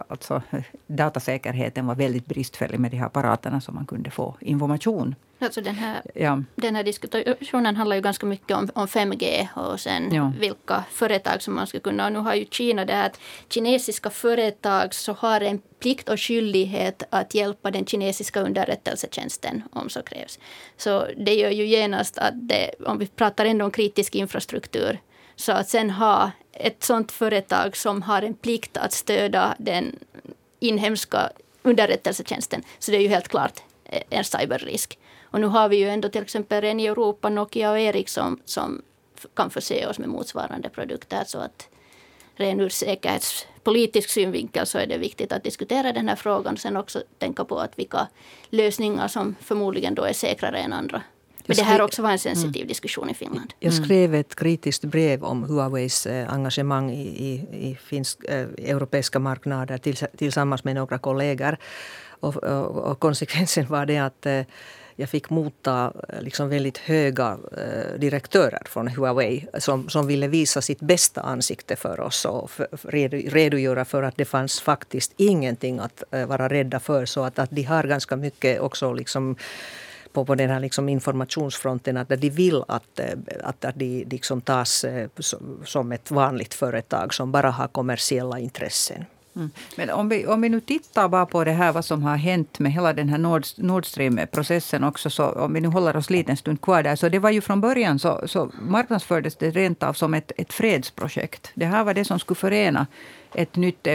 [0.08, 0.42] alltså,
[0.86, 5.74] datasäkerheten var väldigt bristfällig med de här apparaterna så man kunde få information Alltså den,
[5.74, 6.42] här, ja.
[6.54, 10.32] den här diskussionen handlar ju ganska mycket om, om 5G och sen ja.
[10.40, 12.06] vilka företag som man ska kunna.
[12.06, 16.20] Och nu har ju Kina det här att kinesiska företag så har en plikt och
[16.20, 20.38] skyldighet att hjälpa den kinesiska underrättelsetjänsten om så krävs.
[20.76, 25.00] Så det gör ju genast att det, om vi pratar ändå om kritisk infrastruktur,
[25.36, 29.96] så att sen ha ett sådant företag som har en plikt att stödja den
[30.60, 31.30] inhemska
[31.62, 33.62] underrättelsetjänsten, så det är ju helt klart
[34.10, 34.98] en cyberrisk.
[35.36, 38.82] Och nu har vi ju ändå till exempel en i Europa, Nokia och Ericsson, som
[39.34, 41.24] kan förse oss med motsvarande produkter.
[41.26, 41.68] Så att
[42.36, 46.56] ren ur säkerhetspolitisk synvinkel så är det viktigt att diskutera den här frågan.
[46.56, 48.06] Sen också tänka på att vilka
[48.50, 51.02] lösningar som förmodligen då är säkrare än andra.
[51.46, 52.68] Men det här också var en sensitiv mm.
[52.68, 53.52] diskussion i Finland.
[53.60, 57.32] Jag skrev ett kritiskt brev om Huaweis eh, engagemang i, i,
[57.70, 59.78] i finsk, äh, europeiska marknader
[60.16, 61.56] tillsammans med några kollegor.
[62.20, 64.42] Och, och, och konsekvensen var det att äh,
[64.96, 70.62] jag fick motta eh, liksom väldigt höga eh, direktörer från Huawei som, som ville visa
[70.62, 72.68] sitt bästa ansikte för oss och för,
[73.30, 77.06] redogöra för att det fanns faktiskt ingenting att eh, vara rädda för.
[77.06, 79.36] Så att, att de har ganska mycket också liksom
[80.12, 84.40] på, på den här liksom informationsfronten att de vill att, eh, att, att de liksom
[84.40, 85.08] tas eh,
[85.64, 89.04] som ett vanligt företag som bara har kommersiella intressen.
[89.36, 89.50] Mm.
[89.76, 92.58] Men om vi, om vi nu tittar bara på det här vad som har hänt
[92.58, 95.10] med hela den här Nord, Nord Stream-processen också.
[95.10, 96.96] Så om vi nu håller oss lite en stund kvar där.
[96.96, 100.52] Så det var ju från början så, så marknadsfördes det rent av som ett, ett
[100.52, 101.50] fredsprojekt.
[101.54, 102.86] Det här var det som skulle förena
[103.34, 103.86] ett nytt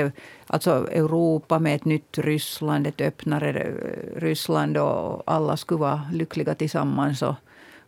[0.47, 3.71] alltså Europa med ett nytt Ryssland, ett öppnare
[4.15, 7.35] Ryssland och alla skulle vara lyckliga tillsammans och,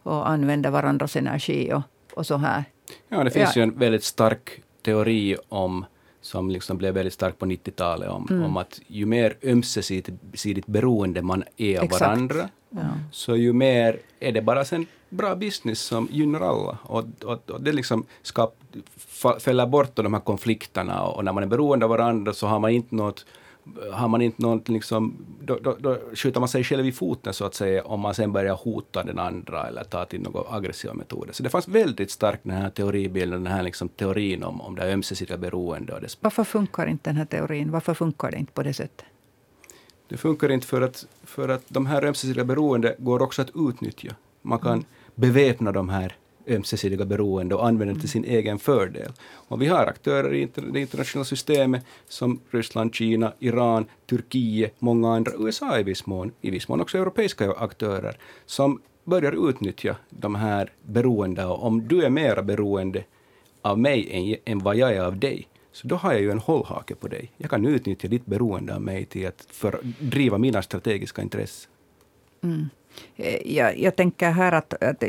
[0.03, 1.81] och använda varandras energi och,
[2.13, 2.63] och så här.
[3.09, 3.59] Ja, det finns ja.
[3.59, 5.85] ju en väldigt stark teori om
[6.23, 8.43] som liksom blev väldigt stark på 90-talet om, mm.
[8.43, 12.01] om att ju mer ömsesidigt beroende man är av Exakt.
[12.01, 12.79] varandra, ja.
[13.11, 16.77] så ju mer är det bara sen bra business som gynnar alla.
[16.83, 18.55] Och, och, och det liksom skap,
[19.39, 22.71] fäller bort de här konflikterna och när man är beroende av varandra så har man
[22.71, 23.25] inte något
[23.91, 27.45] har man inte något, liksom, då, då, då skjuter man sig själv i foten så
[27.45, 31.33] att säga om man sen börjar hota den andra eller ta till några aggressiva metoder.
[31.33, 34.93] Så det fanns väldigt starkt den här teoribilden, den här liksom teorin om, om det
[34.93, 35.93] ömsesidiga beroende.
[35.93, 36.17] Och det.
[36.21, 37.71] Varför funkar inte den här teorin?
[37.71, 39.05] Varför funkar det inte på det sättet?
[40.07, 44.15] Det funkar inte för att, för att de här ömsesidiga beroende går också att utnyttja.
[44.41, 44.85] Man kan mm.
[45.15, 46.15] beväpna de här
[46.47, 49.11] ömsesidiga beroende och använda det till sin egen fördel.
[49.47, 55.31] Och vi har aktörer i det internationella systemet som Ryssland, Kina, Iran, Turkiet, många andra,
[55.39, 60.71] USA i viss mån, i viss mån också europeiska aktörer, som börjar utnyttja de här
[60.81, 61.53] beroendena.
[61.53, 63.03] Om du är mera beroende
[63.61, 66.39] av mig än, än vad jag är av dig, så då har jag ju en
[66.39, 67.31] hållhake på dig.
[67.37, 71.71] Jag kan utnyttja ditt beroende av mig till att för, driva mina strategiska intressen.
[72.43, 72.69] Mm.
[73.15, 75.03] Eh, jag, jag, tänker här att, att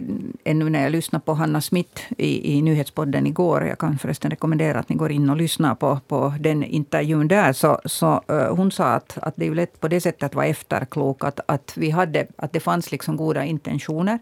[0.45, 4.79] ännu när jag lyssnade på Hanna Smith i, i nyhetspodden igår, jag kan förresten rekommendera
[4.79, 8.71] att ni går in och lyssnar på, på den intervjun där, så, så uh, hon
[8.71, 11.91] sa att, att det är lätt på det sättet att vara efterklok, att, att, vi
[11.91, 14.19] hade, att det fanns liksom goda intentioner.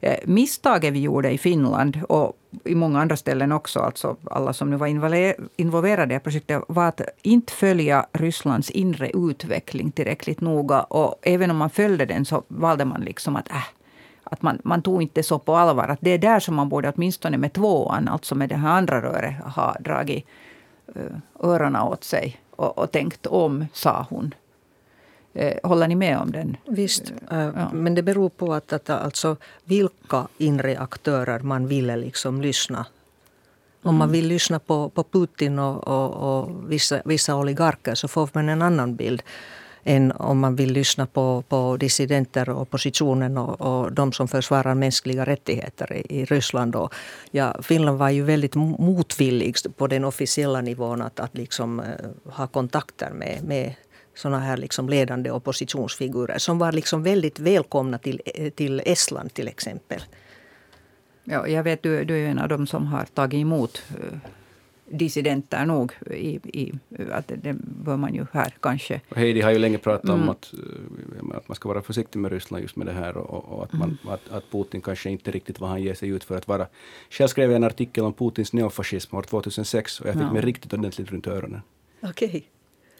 [0.00, 4.70] Eh, misstaget vi gjorde i Finland och i många andra ställen också, alltså alla som
[4.70, 4.86] nu var
[5.56, 10.80] involverade i projektet, var att inte följa Rysslands inre utveckling tillräckligt noga.
[10.80, 13.64] Och även om man följde den så valde man liksom att äh,
[14.30, 15.88] att man, man tog inte så på allvar.
[15.88, 19.02] Att det är där som man borde åtminstone med tvåan, alltså med det här andra
[19.02, 20.26] röret, ha dragit
[20.94, 24.34] eh, öronen åt sig och, och tänkt om, sa hon.
[25.34, 26.56] Eh, håller ni med om den?
[26.66, 27.70] Visst, eh, ja.
[27.72, 32.86] men det beror på att, att alltså, vilka inre aktörer man ville liksom lyssna
[33.82, 34.12] om man mm.
[34.12, 38.62] vill lyssna på, på Putin och, och, och vissa, vissa oligarker så får man en
[38.62, 39.22] annan bild
[39.84, 44.74] än om man vill lyssna på, på dissidenter och oppositionen och, och de som försvarar
[44.74, 46.76] mänskliga rättigheter i, i Ryssland.
[46.76, 46.94] Och,
[47.30, 51.82] ja, Finland var ju väldigt motvillig på den officiella nivån att, att liksom,
[52.24, 53.74] ha kontakter med, med
[54.14, 58.20] såna här liksom ledande oppositionsfigurer som var liksom väldigt välkomna till,
[58.54, 60.00] till Estland till exempel.
[61.24, 64.18] Ja, jag vet du, du är en av dem som har tagit emot uh,
[64.88, 65.92] dissidenter nog.
[66.10, 66.72] I, i,
[67.12, 69.00] att det bör man ju här kanske...
[69.08, 70.22] Och Heidi har ju länge pratat mm.
[70.22, 73.58] om att, uh, att man ska vara försiktig med Ryssland just med det här och,
[73.58, 74.14] och att, man, mm.
[74.14, 76.66] att, att, Putin kanske inte riktigt vad han ger sig ut för att vara.
[77.10, 80.32] Själv skrev jag en artikel om Putins neofascism år 2006 och jag fick ja.
[80.32, 81.60] mig riktigt ordentligt runt öronen.
[82.02, 82.28] Okej.
[82.28, 82.42] Okay.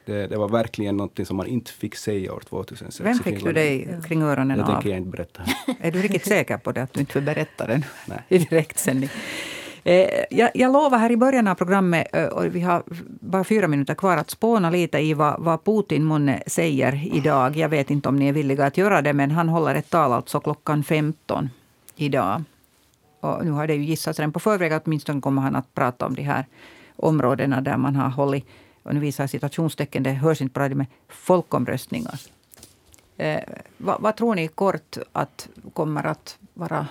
[0.05, 3.01] Det, det, var verkligen något som man inte fick säga år 2006.
[3.01, 4.69] Vem fick du dig kring öronen det av?
[4.69, 5.43] Det tänker jag inte berätta.
[5.81, 7.85] är du riktigt säker på det, att du inte får berätta den
[8.29, 9.11] i direktsändning?
[9.85, 12.83] Eh, jag, jag lovar här i början av programmet, eh, och vi har
[13.21, 17.57] bara fyra minuter kvar, att spåna lite i vad, vad Putin månne säger idag.
[17.57, 20.13] Jag vet inte om ni är villiga att göra det, men han håller ett tal
[20.13, 21.51] alltså klockan 15
[21.97, 22.43] idag.
[23.21, 26.07] Och nu har det ju gissats redan på förväg att åtminstone kommer han att prata
[26.07, 26.45] om de här
[26.97, 28.47] områdena där man har hållit
[28.83, 32.21] och nu visar jag citationstecken, det hörs inte bra, med folkomröstningar.
[33.17, 33.41] Eh,
[33.77, 36.87] vad, vad, tror ni kort att kommer att vara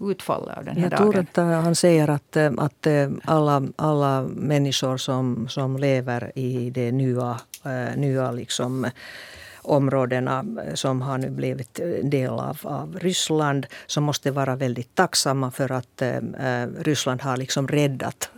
[0.00, 1.06] utfallet av den här jag dagen?
[1.06, 6.32] Jag tror att han säger att, eh, att eh, alla, alla människor som, som lever
[6.34, 7.40] i det nya,
[7.96, 8.86] nya liksom,
[9.66, 10.44] områdena
[10.74, 16.02] som har nu blivit del av, av Ryssland som måste vara väldigt tacksamma för att
[16.02, 16.20] äh,
[16.78, 18.30] Ryssland har liksom räddat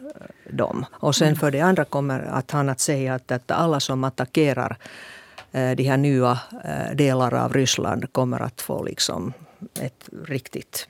[0.50, 0.86] dem.
[0.90, 4.76] Och sen för det andra kommer att han att säga att, att alla som attackerar
[5.52, 9.32] eh, de här nya eh, delar av Ryssland kommer att få liksom
[9.80, 10.88] ett riktigt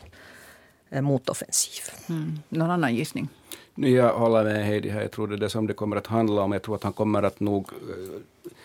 [0.91, 1.83] eh, motoffensiv.
[2.09, 2.39] Mm.
[2.49, 3.29] Någon annan gissning?
[3.75, 5.01] Jag håller med Heidi här.
[5.01, 6.53] Jag tror det är det som det kommer att handla om.
[6.53, 7.71] Jag tror att han kommer att nog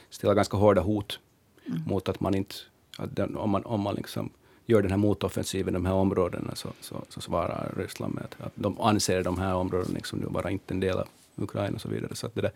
[0.09, 1.19] ställa ganska hårda hot
[1.67, 1.81] mm.
[1.87, 2.55] mot att man inte...
[2.97, 4.29] Att den, om man, om man liksom
[4.65, 8.41] gör den här motoffensiven i de här områdena så, så, så svarar Ryssland med att,
[8.41, 11.81] att de anser de här områdena liksom nu vara inte en del av Ukraina och
[11.81, 12.15] så vidare.
[12.15, 12.51] Så det där.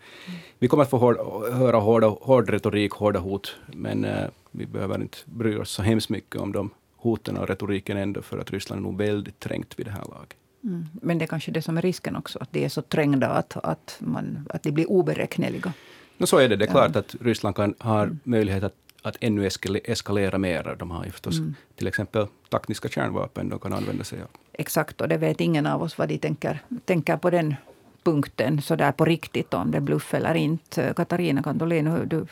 [0.58, 1.16] Vi kommer att få hård,
[1.52, 6.08] höra hårda, hård retorik, hårda hot, men eh, vi behöver inte bry oss så hemskt
[6.08, 9.86] mycket om de hoten och retoriken ändå, för att Ryssland är nog väldigt trängt vid
[9.86, 10.34] det här laget.
[10.64, 10.86] Mm.
[10.92, 13.56] Men det är kanske det som är risken också, att de är så trängda att,
[13.56, 15.72] att, man, att de blir oberäkneliga.
[16.18, 16.56] No, så är det.
[16.56, 18.20] Det är klart att Ryssland kan, har mm.
[18.24, 19.48] möjlighet att, att ännu
[19.84, 20.76] eskalera mer.
[20.78, 21.54] De har ju förstås mm.
[21.76, 24.28] till exempel taktiska kärnvapen de kan använda sig av.
[24.52, 27.54] Exakt, och det vet ingen av oss vad de tänker, tänker på den
[28.02, 30.94] punkten så där på riktigt, om det är bluff eller inte.
[30.96, 32.26] Katarina Kandolin, du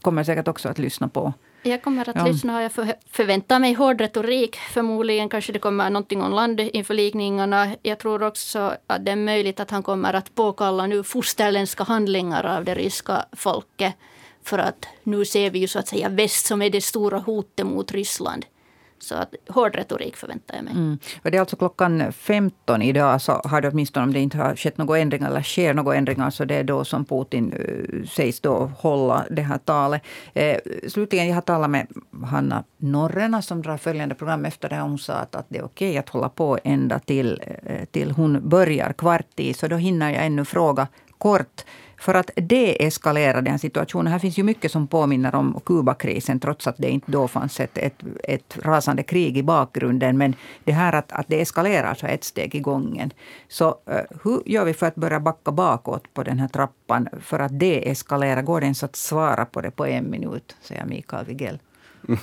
[0.00, 2.26] kommer säkert också att lyssna på jag kommer att ja.
[2.26, 2.62] lyssna.
[2.62, 2.72] Jag
[3.10, 4.56] förväntar mig hård retorik.
[4.56, 7.76] Förmodligen kanske det kommer någonting om landinförlikningarna.
[7.82, 12.44] Jag tror också att det är möjligt att han kommer att påkalla nu fosterländska handlingar
[12.44, 13.94] av det ryska folket.
[14.44, 17.66] För att nu ser vi ju så att säga väst som är det stora hotet
[17.66, 18.46] mot Ryssland.
[19.02, 20.74] Så att, hård retorik förväntar jag mig.
[20.74, 20.98] Mm.
[21.22, 24.78] det är alltså klockan 15 idag, så har det åtminstone om det inte har skett
[24.78, 28.70] några ändringar eller sker några ändringar, så det är då som Putin äh, sägs då
[28.78, 30.02] hålla det här talet.
[30.34, 30.56] Eh,
[30.88, 31.86] slutligen, jag har talat med
[32.24, 34.76] Hanna Norrena som drar följande program efter det.
[34.76, 38.48] Hon sa att, att det är okej att hålla på ända till, eh, till hon
[38.48, 39.54] börjar kvart i.
[39.54, 40.86] Så då hinner jag ännu fråga
[41.18, 41.64] kort
[42.02, 44.12] för att deeskalera den situationen.
[44.12, 47.78] Här finns ju mycket som påminner om Kubakrisen trots att det inte då fanns ett,
[47.78, 50.18] ett, ett rasande krig i bakgrunden.
[50.18, 50.34] Men
[50.64, 53.10] det här att, att det eskalerar så ett steg i gången.
[53.48, 57.38] Så uh, hur gör vi för att börja backa bakåt på den här trappan för
[57.38, 58.42] att deeskalera?
[58.42, 60.56] Går det ens att svara på det på en minut?
[60.60, 61.58] Säger Mikael Wigell.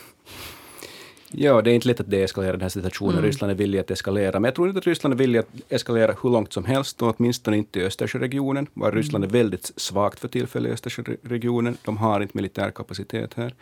[1.32, 3.14] Ja, det är inte lätt att deeskalera den här situationen.
[3.14, 3.26] Mm.
[3.26, 4.40] Ryssland är villig att eskalera.
[4.40, 7.16] Men jag tror inte att Ryssland är villig att eskalera hur långt som helst, och
[7.18, 8.68] åtminstone inte i Östersjöregionen.
[8.74, 8.98] Var mm.
[8.98, 11.78] Ryssland är väldigt svagt för tillfället i Östersjöregionen.
[11.86, 13.56] De har inte militär kapacitet här.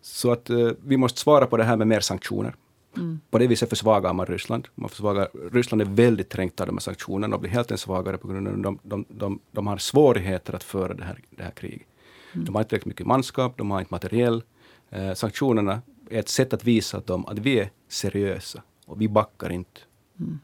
[0.00, 2.54] Så att uh, vi måste svara på det här med mer sanktioner.
[2.96, 3.20] Mm.
[3.30, 4.68] På det viset försvagar man Ryssland.
[4.74, 8.28] Man försvagar, Ryssland är väldigt trängt av de här sanktionerna och blir helt svagare på
[8.28, 11.50] grund av att de, de, de, de har svårigheter att föra det här, det här
[11.50, 11.86] kriget.
[12.32, 12.44] Mm.
[12.44, 14.42] De har inte tillräckligt mycket manskap, de har inte materiell.
[14.90, 19.52] Eh, sanktionerna är ett sätt att visa dem att vi är seriösa och vi backar
[19.52, 19.80] inte.
[20.20, 20.40] Mm.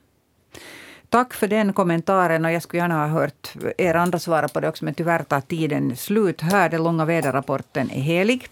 [1.08, 2.44] Tack för den kommentaren.
[2.44, 5.40] och Jag skulle gärna ha hört er andra svara på det också, men tyvärr tar
[5.40, 6.68] tiden slut här.
[6.68, 8.48] Den långa väderrapporten är helig.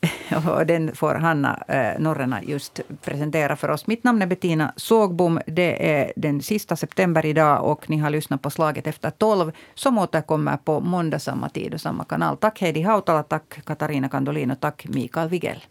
[0.58, 3.86] Och den får Hanna eh, Norrena just presentera för oss.
[3.86, 5.40] Mitt namn är Bettina Sågbom.
[5.46, 9.98] Det är den sista september idag och ni har lyssnat på Slaget efter tolv som
[9.98, 12.36] återkommer på måndag samma tid och samma kanal.
[12.36, 15.62] Tack Heidi Hautala, tack Katarina Kandolin och tack Mikael Wigell.